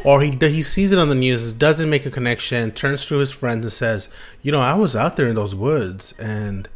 or 0.04 0.20
he 0.22 0.30
he 0.40 0.62
sees 0.62 0.90
it 0.90 0.98
on 0.98 1.08
the 1.08 1.14
news, 1.14 1.52
doesn't 1.52 1.88
make 1.88 2.04
a 2.04 2.10
connection, 2.10 2.72
turns 2.72 3.06
to 3.06 3.18
his 3.18 3.30
friends 3.30 3.64
and 3.64 3.72
says, 3.72 4.08
"You 4.42 4.50
know, 4.50 4.60
I 4.60 4.74
was 4.74 4.96
out 4.96 5.16
there 5.16 5.28
in 5.28 5.36
those 5.36 5.54
woods, 5.54 6.12
and 6.18 6.68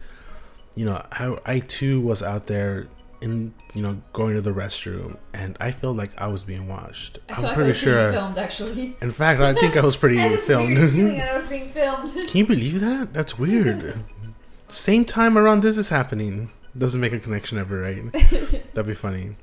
you 0.77 0.85
know, 0.85 1.05
I 1.11 1.37
I 1.45 1.59
too 1.61 2.01
was 2.01 2.23
out 2.23 2.47
there 2.47 2.87
in 3.21 3.53
you 3.75 3.83
know 3.83 4.01
going 4.13 4.35
to 4.35 4.41
the 4.41 4.53
restroom 4.53 5.17
and 5.33 5.57
I 5.59 5.71
felt 5.71 5.97
like 5.97 6.11
I 6.21 6.29
was 6.29 6.45
being 6.45 6.69
watched. 6.69 7.19
I 7.31 7.37
am 7.37 7.43
like 7.43 7.55
pretty 7.55 7.73
sure 7.73 8.13
filmed 8.13 8.39
actually. 8.39 8.97
In 9.01 9.11
fact, 9.11 9.41
I 9.41 9.55
think 9.55 9.77
I 9.77 9.81
was 9.81 9.97
pretty 9.97 10.21
I 10.23 10.37
filmed. 10.37 10.79
I 10.79 11.35
was 11.35 11.47
being 11.49 11.69
filmed. 11.69 12.13
Can 12.13 12.37
you 12.37 12.47
believe 12.47 12.81
that? 12.81 13.13
That's 13.13 13.39
weird. 13.39 14.01
Same 14.69 15.05
time 15.05 15.39
around 15.39 15.63
this 15.63 15.79
is 15.79 15.89
happening. 15.89 16.51
Doesn't 16.77 17.01
make 17.01 17.13
a 17.13 17.21
connection 17.21 17.59
ever, 17.59 17.81
right? 17.81 18.13
That'd 18.13 18.87
be 18.87 18.95
funny. 18.95 19.37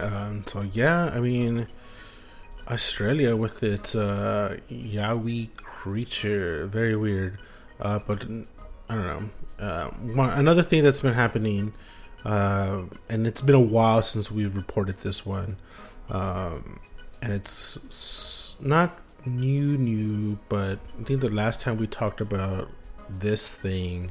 Um, 0.00 0.44
so 0.46 0.62
yeah, 0.62 1.10
I 1.14 1.20
mean, 1.20 1.68
Australia 2.68 3.36
with 3.36 3.62
its 3.62 3.94
uh, 3.94 4.58
yowie 4.70 5.54
creature, 5.56 6.66
very 6.66 6.96
weird. 6.96 7.38
Uh, 7.80 7.98
but 8.06 8.24
I 8.88 8.94
don't 8.94 9.06
know. 9.06 9.30
Uh, 9.58 9.88
one, 9.90 10.30
another 10.30 10.62
thing 10.62 10.82
that's 10.82 11.00
been 11.00 11.14
happening 11.14 11.72
uh, 12.26 12.82
and 13.08 13.24
it's 13.24 13.40
been 13.40 13.54
a 13.54 13.60
while 13.60 14.02
since 14.02 14.32
we've 14.32 14.56
reported 14.56 14.98
this 14.98 15.24
one, 15.24 15.56
um, 16.10 16.80
and 17.22 17.32
it's 17.32 18.60
not 18.60 18.98
new, 19.24 19.78
new, 19.78 20.36
but 20.48 20.80
I 21.00 21.04
think 21.04 21.20
the 21.20 21.30
last 21.30 21.60
time 21.60 21.76
we 21.76 21.86
talked 21.86 22.20
about 22.20 22.68
this 23.08 23.52
thing 23.52 24.10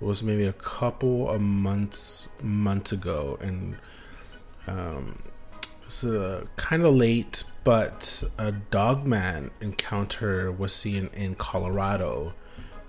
was 0.00 0.22
maybe 0.22 0.46
a 0.46 0.52
couple 0.52 1.28
of 1.28 1.40
months 1.40 2.28
months 2.42 2.92
ago, 2.92 3.38
and 3.40 3.76
um, 4.66 5.22
it's 5.84 6.04
uh, 6.04 6.44
kind 6.56 6.84
of 6.84 6.94
late, 6.94 7.44
but 7.64 8.22
a 8.38 8.52
dogman 8.52 9.50
encounter 9.60 10.50
was 10.50 10.72
seen 10.74 11.10
in 11.14 11.34
Colorado 11.34 12.34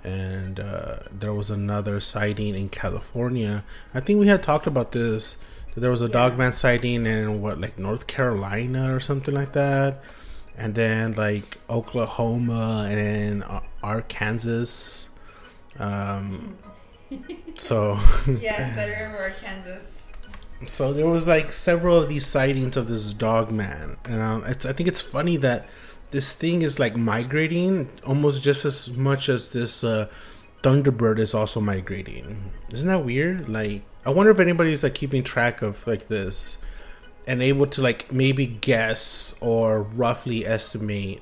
and 0.03 0.59
uh, 0.59 0.97
there 1.11 1.33
was 1.33 1.51
another 1.51 1.99
sighting 1.99 2.55
in 2.55 2.69
California. 2.69 3.63
I 3.93 3.99
think 3.99 4.19
we 4.19 4.27
had 4.27 4.43
talked 4.43 4.67
about 4.67 4.91
this. 4.91 5.43
There 5.75 5.91
was 5.91 6.01
a 6.01 6.07
yeah. 6.07 6.13
dogman 6.13 6.53
sighting 6.53 7.05
in 7.05 7.41
what, 7.41 7.59
like 7.59 7.77
North 7.77 8.07
Carolina 8.07 8.93
or 8.93 8.99
something 8.99 9.33
like 9.33 9.53
that, 9.53 10.03
and 10.57 10.75
then 10.75 11.13
like 11.13 11.57
Oklahoma 11.69 12.87
and 12.89 13.43
Arkansas. 13.83 15.09
Um, 15.79 16.57
so 17.57 17.99
yes, 18.39 18.77
I 18.77 18.87
remember 18.87 19.17
Arkansas. 19.17 19.87
So 20.67 20.93
there 20.93 21.09
was 21.09 21.27
like 21.27 21.51
several 21.51 21.97
of 21.97 22.07
these 22.07 22.25
sightings 22.25 22.77
of 22.77 22.87
this 22.87 23.13
dog 23.13 23.51
man, 23.51 23.97
and 24.05 24.21
um, 24.21 24.43
I 24.45 24.53
think 24.53 24.87
it's 24.87 25.01
funny 25.01 25.37
that 25.37 25.67
this 26.11 26.33
thing 26.33 26.61
is 26.61 26.79
like 26.79 26.95
migrating 26.95 27.89
almost 28.05 28.43
just 28.43 28.65
as 28.65 28.95
much 28.95 29.29
as 29.29 29.49
this 29.49 29.83
uh, 29.83 30.07
thunderbird 30.61 31.19
is 31.19 31.33
also 31.33 31.59
migrating. 31.59 32.51
Isn't 32.71 32.87
that 32.87 33.03
weird? 33.03 33.49
Like, 33.49 33.81
I 34.05 34.11
wonder 34.11 34.31
if 34.31 34.39
anybody's 34.39 34.83
like 34.83 34.93
keeping 34.93 35.23
track 35.23 35.61
of 35.61 35.85
like 35.87 36.07
this 36.07 36.59
and 37.25 37.41
able 37.41 37.67
to 37.67 37.81
like 37.81 38.11
maybe 38.11 38.45
guess 38.45 39.37
or 39.41 39.83
roughly 39.83 40.45
estimate 40.45 41.21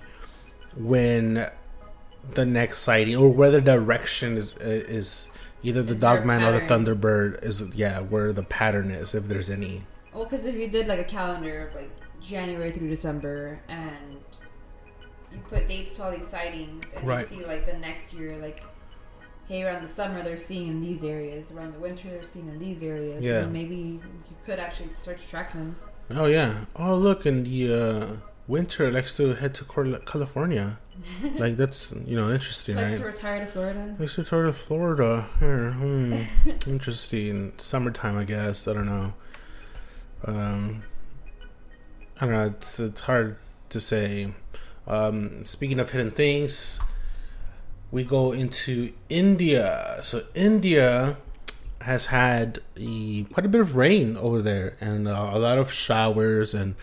when 0.76 1.50
the 2.34 2.46
next 2.46 2.80
sighting 2.80 3.16
or 3.16 3.30
whether 3.30 3.62
direction 3.62 4.38
is 4.38 4.58
is 4.58 5.32
either 5.64 5.84
the 5.84 5.96
dogman 5.96 6.44
or 6.44 6.52
the 6.52 6.66
thunderbird 6.66 7.44
is 7.44 7.64
yeah 7.76 8.00
where 8.00 8.34
the 8.34 8.44
pattern 8.44 8.92
is 8.92 9.16
if 9.16 9.26
there's 9.26 9.50
any. 9.50 9.84
Well 10.14 10.24
because 10.24 10.46
if 10.46 10.56
you 10.56 10.70
did 10.70 10.88
like 10.88 11.00
a 11.00 11.04
calendar 11.04 11.68
of 11.68 11.76
like 11.76 11.92
january 12.20 12.70
through 12.70 12.90
december 12.90 13.62
and 13.70 14.18
you 15.32 15.40
put 15.48 15.68
dates 15.68 15.96
to 15.96 16.04
all 16.04 16.12
these 16.12 16.28
sightings 16.28 16.92
and 16.94 17.08
right. 17.08 17.22
you 17.22 17.38
see 17.38 17.46
like 17.46 17.66
the 17.66 17.78
next 17.78 18.14
year 18.14 18.36
like 18.38 18.62
hey 19.48 19.64
around 19.64 19.82
the 19.82 19.88
summer 19.88 20.22
they're 20.22 20.38
seeing 20.38 20.68
in 20.68 20.80
these 20.80 21.04
areas 21.04 21.52
around 21.52 21.74
the 21.74 21.80
winter 21.80 22.10
they're 22.10 22.24
seeing 22.24 22.48
in 22.48 22.60
these 22.60 22.84
areas 22.84 23.24
yeah. 23.24 23.42
and 23.42 23.54
maybe 23.54 23.76
you 23.76 24.36
could 24.46 24.60
actually 24.60 24.90
start 24.94 25.20
to 25.20 25.28
track 25.28 25.54
them. 25.54 25.76
Oh 26.12 26.26
yeah. 26.26 26.66
Oh 26.76 26.96
look 26.96 27.26
in 27.26 27.44
the 27.44 27.74
uh 27.74 28.08
winter 28.48 28.92
likes 28.92 29.18
to 29.18 29.34
head 29.34 29.56
to 29.56 29.66
California. 30.06 30.80
like 31.38 31.58
that's 31.58 31.94
you 32.06 32.16
know 32.16 32.32
interesting. 32.32 32.76
Likes 32.76 32.92
right? 32.92 32.98
to 32.98 33.06
retire 33.06 33.40
to 33.40 33.46
Florida. 33.46 33.96
Likes 33.98 34.16
to 34.16 34.22
retire 34.22 34.44
to 34.44 34.54
Florida. 34.54 35.28
Here, 35.40 35.72
hmm. 35.72 36.22
interesting. 36.68 37.54
Summertime, 37.58 38.18
I 38.18 38.24
guess. 38.24 38.68
I 38.68 38.74
don't 38.74 38.86
know. 38.86 39.14
Um, 40.26 40.84
I 42.20 42.26
don't 42.26 42.34
know. 42.34 42.46
It's 42.46 42.80
it's 42.80 43.02
hard 43.02 43.38
to 43.70 43.80
say. 43.80 44.34
Um, 44.88 45.46
speaking 45.46 45.80
of 45.80 45.92
hidden 45.92 46.12
things, 46.12 46.80
we 47.92 48.04
go 48.04 48.32
into 48.32 48.92
India. 49.10 50.00
So 50.04 50.24
India 50.34 51.18
has 51.82 52.08
had 52.08 52.60
a, 52.76 53.24
quite 53.26 53.46
a 53.46 53.50
bit 53.50 53.62
of 53.62 53.76
rain 53.76 54.18
over 54.18 54.42
there 54.42 54.76
and 54.82 55.08
uh, 55.08 55.30
a 55.32 55.40
lot 55.40 55.58
of 55.58 55.72
showers 55.72 56.54
and 56.54 56.76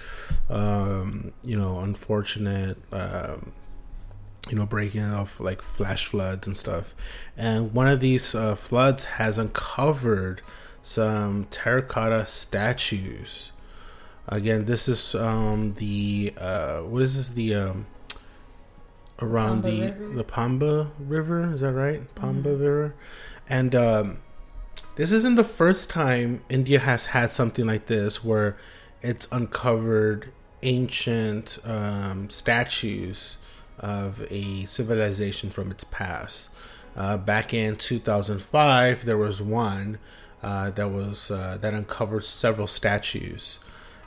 um, 0.48 1.32
you 1.44 1.56
know 1.56 1.80
unfortunate 1.80 2.78
um, 2.92 3.52
you 4.48 4.56
know 4.56 4.66
breaking 4.66 5.02
off 5.02 5.40
like 5.40 5.62
flash 5.62 6.06
floods 6.06 6.46
and 6.46 6.56
stuff. 6.56 6.94
And 7.36 7.72
one 7.72 7.88
of 7.88 8.00
these 8.00 8.34
uh, 8.34 8.54
floods 8.54 9.04
has 9.04 9.38
uncovered 9.38 10.42
some 10.82 11.46
terracotta 11.50 12.26
statues. 12.26 13.52
Again 14.28 14.64
this 14.64 14.88
is 14.88 15.14
um, 15.14 15.74
the 15.74 16.32
uh, 16.38 16.80
what 16.80 17.02
is 17.02 17.16
this 17.16 17.28
the 17.30 17.54
um, 17.54 17.86
around 19.20 19.62
the 19.62 19.90
the, 19.90 20.04
the 20.16 20.24
Pamba 20.24 20.90
River? 20.98 21.52
Is 21.52 21.60
that 21.60 21.72
right? 21.72 22.02
Pamba 22.14 22.42
mm-hmm. 22.42 22.62
River. 22.62 22.94
And 23.48 23.74
um, 23.74 24.18
this 24.96 25.12
isn't 25.12 25.36
the 25.36 25.44
first 25.44 25.90
time 25.90 26.42
India 26.48 26.80
has 26.80 27.06
had 27.06 27.30
something 27.30 27.66
like 27.66 27.86
this 27.86 28.24
where 28.24 28.56
it's 29.02 29.30
uncovered 29.30 30.32
ancient 30.62 31.58
um, 31.64 32.28
statues 32.28 33.36
of 33.78 34.26
a 34.30 34.64
civilization 34.66 35.50
from 35.50 35.70
its 35.70 35.84
past. 35.84 36.50
Uh, 36.96 37.16
back 37.16 37.52
in 37.52 37.76
2005, 37.76 39.04
there 39.04 39.18
was 39.18 39.42
one 39.42 39.98
uh, 40.42 40.70
that 40.70 40.88
was 40.88 41.30
uh, 41.30 41.58
that 41.60 41.74
uncovered 41.74 42.24
several 42.24 42.66
statues, 42.66 43.58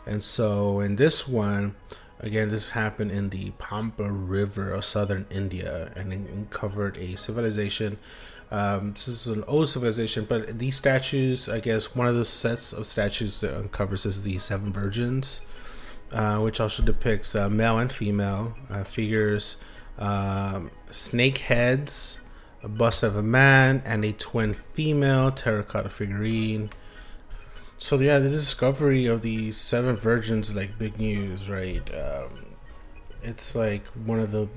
and 0.06 0.24
so 0.24 0.80
in 0.80 0.96
this 0.96 1.28
one, 1.28 1.76
again, 2.20 2.50
this 2.50 2.70
happened 2.70 3.12
in 3.12 3.30
the 3.30 3.52
Pampa 3.58 4.12
River 4.12 4.72
of 4.72 4.86
southern 4.86 5.28
India, 5.30 5.92
and 5.96 6.12
uncovered 6.12 6.98
a 6.98 7.16
civilization 7.16 7.98
um, 8.52 8.94
this 8.94 9.08
is 9.08 9.28
an 9.28 9.44
old 9.48 9.70
civilization, 9.70 10.26
but 10.28 10.58
these 10.58 10.76
statues, 10.76 11.48
I 11.48 11.60
guess, 11.60 11.96
one 11.96 12.08
of 12.08 12.16
the 12.16 12.26
sets 12.26 12.74
of 12.74 12.86
statues 12.86 13.42
that 13.42 13.56
uncovers 13.56 14.06
is 14.06 14.24
the 14.24 14.40
Seven 14.40 14.74
Virgins, 14.74 15.42
uh, 16.12 16.38
which 16.40 16.60
also 16.60 16.84
depicts 16.84 17.36
uh, 17.36 17.50
male 17.50 17.78
and 17.78 17.92
female 17.92 18.56
uh, 18.70 18.84
figures, 18.84 19.58
um, 19.98 20.72
snake 20.90 21.40
heads, 21.40 22.22
a 22.64 22.68
bust 22.68 23.04
of 23.04 23.16
a 23.16 23.24
man, 23.24 23.82
and 23.86 24.04
a 24.04 24.14
twin 24.14 24.54
female 24.54 25.32
terracotta 25.32 25.90
figurine. 25.90 26.70
So 27.78 27.98
yeah, 27.98 28.20
the 28.20 28.30
discovery 28.30 29.06
of 29.06 29.22
the 29.22 29.52
Seven 29.52 29.96
Virgins 29.96 30.56
like 30.56 30.78
big 30.78 31.00
news, 31.00 31.50
right? 31.50 31.84
Um, 31.96 32.46
it's 33.24 33.56
like 33.56 33.86
one 33.88 34.20
of 34.20 34.32
the 34.32 34.50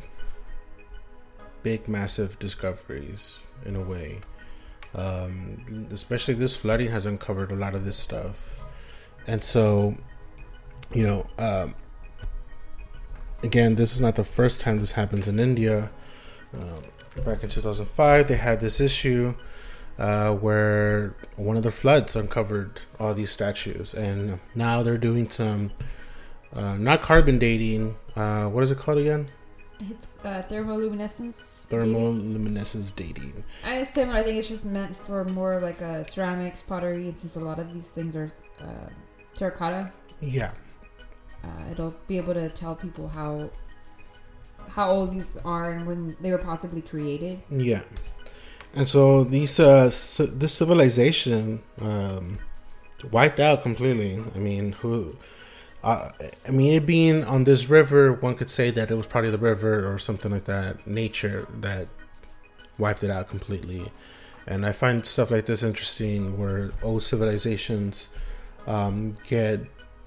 big, 1.63 1.87
massive 1.89 2.39
discoveries 2.39 3.41
in 3.65 3.77
a 3.77 3.81
way. 3.81 4.21
Um, 4.95 5.89
especially 5.93 6.35
this 6.35 6.57
flooding 6.57 6.91
has 6.91 7.07
uncovered 7.07 7.51
a 7.51 7.55
lot 7.55 7.75
of 7.75 7.85
this 7.85 7.97
stuff, 7.97 8.59
and 9.27 9.43
so, 9.43 9.97
you 10.95 11.05
know, 11.05 11.27
um, 11.39 11.75
again, 13.43 13.75
this 13.75 13.95
is 13.95 14.01
not 14.01 14.17
the 14.17 14.25
first 14.25 14.61
time 14.61 14.79
this 14.79 14.93
happens 14.93 15.29
in 15.29 15.39
India. 15.39 15.91
Um, 16.55 16.83
back 17.25 17.43
in 17.43 17.49
2005, 17.49 18.29
they 18.29 18.37
had 18.37 18.61
this 18.61 18.81
issue 18.81 19.35
uh, 19.99 20.33
where 20.35 21.15
one 21.37 21.57
of 21.57 21.63
the 21.63 21.71
floods 21.71 22.17
uncovered 22.17 22.81
all 22.99 23.15
these 23.15 23.31
statues, 23.31 23.95
and 23.95 24.41
now 24.55 24.83
they're 24.83 24.99
doing 24.99 25.31
some 25.31 25.73
uh, 26.55 26.77
not 26.77 27.03
carbon 27.03 27.39
dating. 27.39 27.97
Uh, 28.17 28.47
what 28.47 28.63
is 28.63 28.71
it 28.71 28.79
called 28.79 28.99
again? 28.99 29.27
It's 29.81 30.09
uh, 30.25 30.43
thermoluminescence. 30.49 31.67
Thermoluminescence 31.67 32.95
dating. 32.95 33.15
dating. 33.15 33.45
I 33.65 33.77
assume 33.77 34.11
I 34.11 34.23
think 34.23 34.39
it's 34.39 34.49
just 34.49 34.65
meant 34.65 34.97
for 34.97 35.25
more 35.25 35.61
like 35.61 35.81
a 35.81 36.01
uh, 36.01 36.05
ceramics, 36.05 36.63
pottery, 36.63 37.09
and 37.09 37.19
since 37.19 37.37
a 37.37 37.41
lot 37.41 37.59
of 37.59 37.73
these 37.75 37.89
things 37.89 38.15
are 38.15 38.33
uh, 38.61 38.91
terracotta. 39.35 39.93
Yeah. 40.21 40.53
Uh, 41.45 41.71
it'll 41.71 41.95
be 42.07 42.17
able 42.17 42.35
to 42.35 42.49
tell 42.51 42.75
people 42.75 43.09
how 43.09 43.51
how 44.71 44.91
old 44.91 45.13
these 45.13 45.37
are 45.45 45.73
and 45.73 45.87
when 45.87 46.17
they 46.21 46.31
were 46.31 46.39
possibly 46.39 46.81
created. 46.81 47.43
Yeah. 47.51 47.83
And 48.75 48.89
so 48.89 49.25
these 49.25 49.59
uh, 49.59 49.85
this 49.85 50.55
civilization 50.55 51.63
um, 51.81 52.39
wiped 53.11 53.41
out 53.41 53.63
completely. 53.63 54.23
I 54.35 54.39
mean, 54.39 54.73
who 54.73 55.17
uh, 55.83 56.11
I 56.47 56.51
mean, 56.51 56.75
it 56.75 56.87
being 56.87 57.25
on 57.25 57.45
this 57.45 57.69
river, 57.69 58.13
one 58.13 58.37
could 58.37 58.51
say 58.51 58.71
that 58.71 58.91
it 58.91 58.95
was 58.95 59.07
probably 59.07 59.31
the 59.31 59.39
river 59.39 59.93
or 59.93 59.99
something 59.99 60.31
like 60.31 60.45
that, 60.45 60.87
nature 60.87 61.49
that 61.61 61.89
wiped 62.79 63.03
it 63.03 63.11
out 63.11 63.29
completely. 63.29 63.91
And 64.47 64.65
I 64.65 64.73
find 64.73 65.05
stuff 65.05 65.31
like 65.31 65.47
this 65.47 65.63
interesting, 65.63 66.39
where 66.39 66.73
old 66.83 67.03
civilizations 67.03 68.09
um, 68.67 69.15
get 69.29 69.61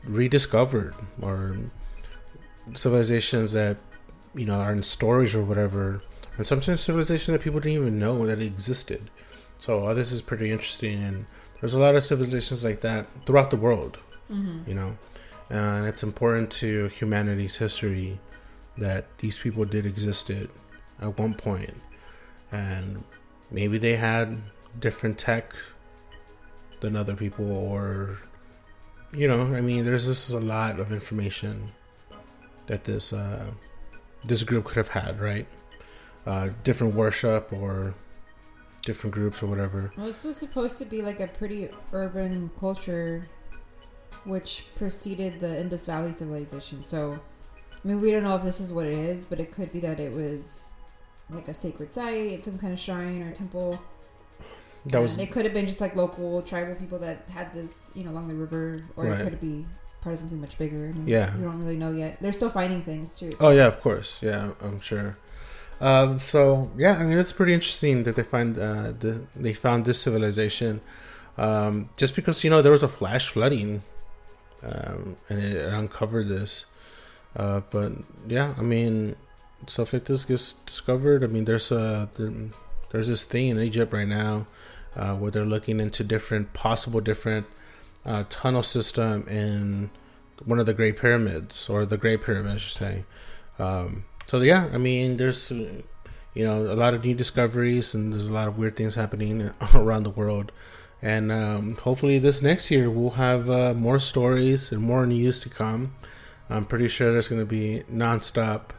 rediscovered, 0.05 0.95
or 1.21 1.57
civilizations 2.73 3.53
that 3.53 3.77
you 4.33 4.45
know 4.45 4.59
are 4.59 4.71
in 4.71 4.83
storage 4.83 5.35
or 5.35 5.43
whatever, 5.43 6.01
and 6.37 6.45
sometimes 6.45 6.81
civilizations 6.81 7.33
that 7.33 7.43
people 7.43 7.59
didn't 7.59 7.81
even 7.81 7.99
know 7.99 8.25
that 8.25 8.39
existed. 8.39 9.09
So 9.57 9.87
uh, 9.87 9.93
this 9.93 10.11
is 10.11 10.21
pretty 10.21 10.51
interesting, 10.51 11.03
and 11.03 11.25
there's 11.59 11.73
a 11.73 11.79
lot 11.79 11.95
of 11.95 12.03
civilizations 12.03 12.63
like 12.63 12.81
that 12.81 13.07
throughout 13.25 13.51
the 13.51 13.57
world. 13.57 13.99
Mm-hmm. 14.29 14.69
You 14.69 14.75
know 14.75 14.97
and 15.49 15.85
it's 15.85 16.03
important 16.03 16.49
to 16.49 16.87
humanity's 16.87 17.57
history 17.57 18.19
that 18.77 19.17
these 19.19 19.37
people 19.37 19.65
did 19.65 19.85
exist 19.85 20.29
at 20.29 20.49
one 21.17 21.33
point 21.33 21.73
and 22.51 23.03
maybe 23.51 23.77
they 23.77 23.95
had 23.95 24.41
different 24.79 25.17
tech 25.17 25.53
than 26.81 26.95
other 26.95 27.15
people 27.15 27.49
or 27.49 28.17
you 29.15 29.27
know 29.27 29.41
i 29.55 29.61
mean 29.61 29.85
there's 29.85 30.05
just 30.05 30.33
a 30.33 30.39
lot 30.39 30.79
of 30.79 30.91
information 30.91 31.71
that 32.67 32.83
this 32.83 33.13
uh, 33.13 33.45
this 34.23 34.43
group 34.43 34.65
could 34.65 34.77
have 34.77 34.89
had 34.89 35.19
right 35.19 35.47
uh, 36.25 36.49
different 36.63 36.95
worship 36.95 37.53
or 37.53 37.93
different 38.81 39.13
groups 39.13 39.41
or 39.41 39.47
whatever 39.47 39.91
well 39.97 40.07
this 40.07 40.23
was 40.23 40.37
supposed 40.37 40.79
to 40.79 40.85
be 40.85 41.01
like 41.01 41.19
a 41.19 41.27
pretty 41.27 41.69
urban 41.93 42.49
culture 42.59 43.27
which 44.25 44.65
preceded 44.75 45.39
the 45.39 45.59
Indus 45.59 45.85
Valley 45.85 46.11
civilization. 46.11 46.83
So, 46.83 47.19
I 47.53 47.87
mean, 47.87 48.01
we 48.01 48.11
don't 48.11 48.23
know 48.23 48.35
if 48.35 48.43
this 48.43 48.59
is 48.59 48.73
what 48.73 48.85
it 48.85 48.93
is, 48.93 49.23
but 49.23 49.39
it 49.39 49.51
could 49.51 49.71
be 49.71 49.79
that 49.81 49.99
it 49.99 50.11
was 50.11 50.73
like 51.29 51.47
a 51.47 51.53
sacred 51.53 51.93
site, 51.93 52.41
some 52.41 52.57
kind 52.57 52.73
of 52.73 52.79
shrine 52.79 53.21
or 53.21 53.31
temple. 53.31 53.79
That 54.87 55.01
was. 55.01 55.17
it 55.17 55.31
could 55.31 55.45
have 55.45 55.53
been 55.53 55.65
just 55.65 55.81
like 55.81 55.95
local 55.95 56.41
tribal 56.43 56.75
people 56.75 56.99
that 56.99 57.27
had 57.29 57.53
this, 57.53 57.91
you 57.95 58.03
know, 58.03 58.11
along 58.11 58.27
the 58.27 58.35
river, 58.35 58.83
or 58.95 59.05
right. 59.05 59.19
it 59.19 59.23
could 59.23 59.39
be 59.39 59.65
part 60.01 60.13
of 60.13 60.19
something 60.19 60.39
much 60.39 60.57
bigger. 60.57 60.93
yeah, 61.05 61.35
we 61.35 61.43
don't 61.43 61.59
really 61.59 61.75
know 61.75 61.91
yet. 61.91 62.17
They're 62.21 62.31
still 62.31 62.49
finding 62.49 62.83
things 62.83 63.17
too. 63.17 63.35
So. 63.35 63.47
Oh 63.47 63.51
yeah, 63.51 63.65
of 63.65 63.81
course. 63.81 64.21
Yeah, 64.21 64.51
I'm 64.61 64.79
sure. 64.79 65.17
Um, 65.81 66.19
so 66.19 66.71
yeah, 66.77 66.97
I 66.97 67.03
mean, 67.03 67.17
it's 67.17 67.33
pretty 67.33 67.53
interesting 67.53 68.03
that 68.03 68.15
they 68.15 68.23
find 68.23 68.57
uh, 68.57 68.91
the 68.91 69.25
they 69.35 69.53
found 69.53 69.85
this 69.85 69.99
civilization. 69.99 70.81
Um, 71.37 71.89
just 71.97 72.15
because 72.15 72.43
you 72.43 72.49
know 72.49 72.61
there 72.61 72.71
was 72.71 72.83
a 72.83 72.87
flash 72.87 73.27
flooding 73.27 73.83
um, 74.63 75.17
and 75.29 75.39
it, 75.39 75.55
it, 75.55 75.73
uncovered 75.73 76.29
this. 76.29 76.65
Uh, 77.35 77.61
but 77.69 77.91
yeah, 78.27 78.53
I 78.57 78.61
mean, 78.61 79.15
stuff 79.67 79.93
like 79.93 80.05
this 80.05 80.23
gets 80.25 80.53
discovered. 80.53 81.23
I 81.23 81.27
mean, 81.27 81.45
there's 81.45 81.71
a 81.71 82.09
there, 82.15 82.31
there's 82.91 83.07
this 83.07 83.25
thing 83.25 83.49
in 83.49 83.59
Egypt 83.59 83.91
right 83.91 84.07
now 84.07 84.47
uh, 84.95 85.15
where 85.15 85.31
they're 85.31 85.45
looking 85.45 85.79
into 85.79 86.03
different 86.03 86.53
possible 86.53 87.01
different 87.01 87.45
uh, 88.05 88.23
tunnel 88.29 88.63
system 88.63 89.27
in 89.27 89.89
one 90.43 90.59
of 90.59 90.65
the 90.65 90.73
Great 90.73 90.97
Pyramids 90.97 91.69
or 91.69 91.85
the 91.85 91.97
Great 91.97 92.21
Pyramid, 92.21 92.53
I 92.53 92.57
should 92.57 92.77
say. 92.77 93.05
Um, 93.57 94.05
so 94.25 94.41
yeah, 94.41 94.69
I 94.73 94.77
mean, 94.77 95.17
there's 95.17 95.51
you 95.51 96.43
know 96.43 96.61
a 96.61 96.75
lot 96.75 96.93
of 96.93 97.03
new 97.03 97.13
discoveries 97.13 97.93
and 97.93 98.11
there's 98.13 98.25
a 98.25 98.33
lot 98.33 98.47
of 98.47 98.57
weird 98.57 98.75
things 98.75 98.95
happening 98.95 99.51
around 99.73 100.03
the 100.03 100.09
world. 100.09 100.51
And 101.01 101.31
um, 101.31 101.75
hopefully, 101.75 102.19
this 102.19 102.41
next 102.41 102.71
year 102.71 102.89
we'll 102.89 103.11
have 103.11 103.49
uh, 103.49 103.73
more 103.73 103.99
stories 103.99 104.71
and 104.71 104.81
more 104.81 105.05
news 105.05 105.39
to 105.41 105.49
come. 105.49 105.93
I'm 106.49 106.65
pretty 106.65 106.87
sure 106.87 107.11
there's 107.11 107.27
going 107.27 107.41
to 107.41 107.45
be 107.45 107.83
nonstop 107.91 108.71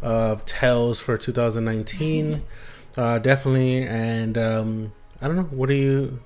of 0.00 0.44
tales 0.44 1.00
for 1.00 1.16
2019. 1.16 2.42
uh, 2.96 3.18
definitely, 3.18 3.84
and 3.84 4.38
um, 4.38 4.92
I 5.22 5.26
don't 5.26 5.36
know. 5.36 5.42
What 5.42 5.68
do 5.68 5.74
you 5.74 6.20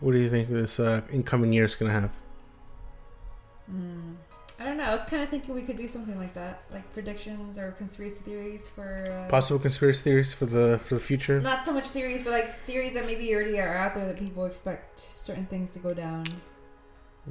what 0.00 0.12
do 0.12 0.18
you 0.18 0.28
think 0.28 0.48
this 0.48 0.80
uh, 0.80 1.02
incoming 1.10 1.52
year 1.52 1.64
is 1.64 1.76
going 1.76 1.90
to 1.90 2.00
have? 2.00 2.12
Mm, 3.72 4.16
I 4.60 4.64
don't 4.64 4.76
know. 4.76 4.84
I 4.84 4.90
was 4.92 5.00
kind 5.02 5.22
of 5.22 5.28
thinking 5.28 5.54
we 5.54 5.62
could 5.62 5.76
do 5.76 5.86
something 5.86 6.18
like 6.18 6.34
that, 6.34 6.64
like 6.70 6.92
predictions 6.92 7.58
or 7.58 7.72
conspiracy 7.72 8.22
theories 8.22 8.68
for 8.68 9.06
uh, 9.10 9.30
possible 9.30 9.58
conspiracy 9.58 10.02
theories 10.02 10.34
for 10.34 10.46
the 10.46 10.78
for 10.78 10.94
the 10.94 11.00
future. 11.00 11.40
Not 11.40 11.64
so 11.64 11.72
much 11.72 11.88
theories, 11.88 12.22
but 12.22 12.32
like 12.32 12.54
theories 12.60 12.94
that 12.94 13.06
maybe 13.06 13.32
already 13.34 13.58
are 13.60 13.76
out 13.76 13.94
there 13.94 14.06
that 14.06 14.18
people 14.18 14.44
expect 14.44 14.98
certain 14.98 15.46
things 15.46 15.70
to 15.70 15.78
go 15.78 15.94
down. 15.94 16.24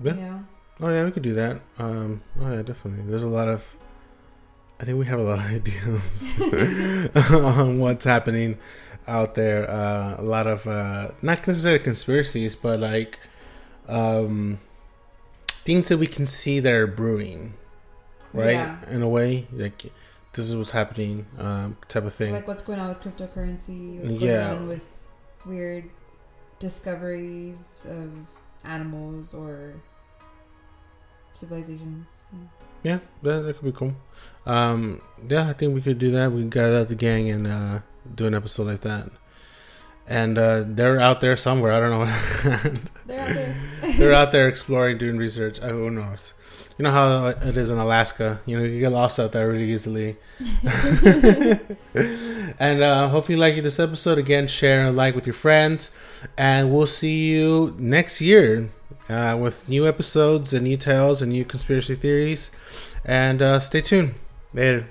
Yeah. 0.01 0.15
You 0.15 0.21
know? 0.21 0.45
Oh 0.81 0.89
yeah, 0.89 1.03
we 1.03 1.11
could 1.11 1.23
do 1.23 1.33
that. 1.35 1.61
Um, 1.77 2.23
oh 2.41 2.51
yeah, 2.51 2.61
definitely. 2.63 3.03
There's 3.07 3.23
a 3.23 3.27
lot 3.27 3.47
of. 3.47 3.77
I 4.79 4.85
think 4.85 4.97
we 4.97 5.05
have 5.05 5.19
a 5.19 5.23
lot 5.23 5.39
of 5.39 5.45
ideas 5.51 6.33
on 7.31 7.79
what's 7.79 8.05
happening 8.05 8.57
out 9.07 9.35
there. 9.35 9.69
Uh, 9.69 10.15
a 10.17 10.23
lot 10.23 10.47
of 10.47 10.67
uh, 10.67 11.11
not 11.21 11.45
necessarily 11.47 11.83
conspiracies, 11.83 12.55
but 12.55 12.79
like 12.79 13.19
um, 13.87 14.59
things 15.47 15.89
that 15.89 15.97
we 15.97 16.07
can 16.07 16.27
see 16.27 16.59
that 16.59 16.71
are 16.71 16.87
brewing, 16.87 17.53
right? 18.33 18.53
Yeah. 18.53 18.89
In 18.89 19.01
a 19.01 19.09
way, 19.09 19.47
like 19.51 19.83
this 20.33 20.45
is 20.45 20.55
what's 20.55 20.71
happening, 20.71 21.25
um, 21.37 21.77
type 21.87 22.05
of 22.05 22.13
thing. 22.13 22.33
Like 22.33 22.47
what's 22.47 22.61
going 22.61 22.79
on 22.79 22.89
with 22.89 23.01
cryptocurrency? 23.01 24.01
What's 24.01 24.15
going 24.15 24.31
yeah. 24.31 24.51
on 24.51 24.67
with 24.67 24.87
weird 25.45 25.89
discoveries 26.59 27.85
of 27.89 28.11
animals 28.65 29.33
or 29.33 29.75
civilizations. 31.33 32.29
Yeah, 32.83 32.99
that, 33.21 33.41
that 33.41 33.57
could 33.57 33.65
be 33.65 33.71
cool. 33.71 33.95
Um, 34.45 35.01
yeah, 35.27 35.49
I 35.49 35.53
think 35.53 35.73
we 35.73 35.81
could 35.81 35.99
do 35.99 36.11
that. 36.11 36.31
We 36.31 36.41
can 36.41 36.49
gather 36.49 36.79
out 36.79 36.89
the 36.89 36.95
gang 36.95 37.29
and 37.29 37.47
uh, 37.47 37.79
do 38.15 38.27
an 38.27 38.33
episode 38.33 38.67
like 38.67 38.81
that. 38.81 39.09
And 40.05 40.37
uh, 40.37 40.63
they're 40.67 40.99
out 40.99 41.21
there 41.21 41.37
somewhere. 41.37 41.71
I 41.71 41.79
don't 41.79 41.91
know. 41.91 42.05
they're 43.05 43.21
out 43.21 43.33
there. 43.33 43.55
they're 43.97 44.13
out 44.13 44.31
there 44.33 44.49
exploring, 44.49 44.97
doing 44.97 45.17
research. 45.17 45.61
I, 45.61 45.69
who 45.69 45.89
knows? 45.89 46.33
You 46.77 46.83
know 46.83 46.91
how 46.91 47.27
it 47.27 47.55
is 47.55 47.69
in 47.69 47.77
Alaska. 47.77 48.41
You 48.45 48.59
know, 48.59 48.65
you 48.65 48.79
get 48.79 48.91
lost 48.91 49.19
out 49.19 49.31
there 49.31 49.47
really 49.47 49.71
easily. 49.71 50.17
and 52.59 52.81
uh, 52.81 53.07
hopefully, 53.09 53.35
you 53.35 53.39
like 53.39 53.55
this 53.63 53.79
episode. 53.79 54.17
Again, 54.17 54.47
share 54.47 54.87
and 54.87 54.97
like 54.97 55.15
with 55.15 55.25
your 55.25 55.35
friends. 55.35 55.95
And 56.37 56.73
we'll 56.73 56.87
see 56.87 57.31
you 57.31 57.75
next 57.77 58.19
year 58.21 58.69
uh, 59.07 59.37
with 59.39 59.69
new 59.69 59.87
episodes 59.87 60.53
and 60.53 60.63
new 60.63 60.77
tales 60.77 61.21
and 61.21 61.31
new 61.31 61.45
conspiracy 61.45 61.95
theories. 61.95 62.51
And 63.05 63.41
uh, 63.41 63.59
stay 63.59 63.81
tuned. 63.81 64.15
Later. 64.53 64.87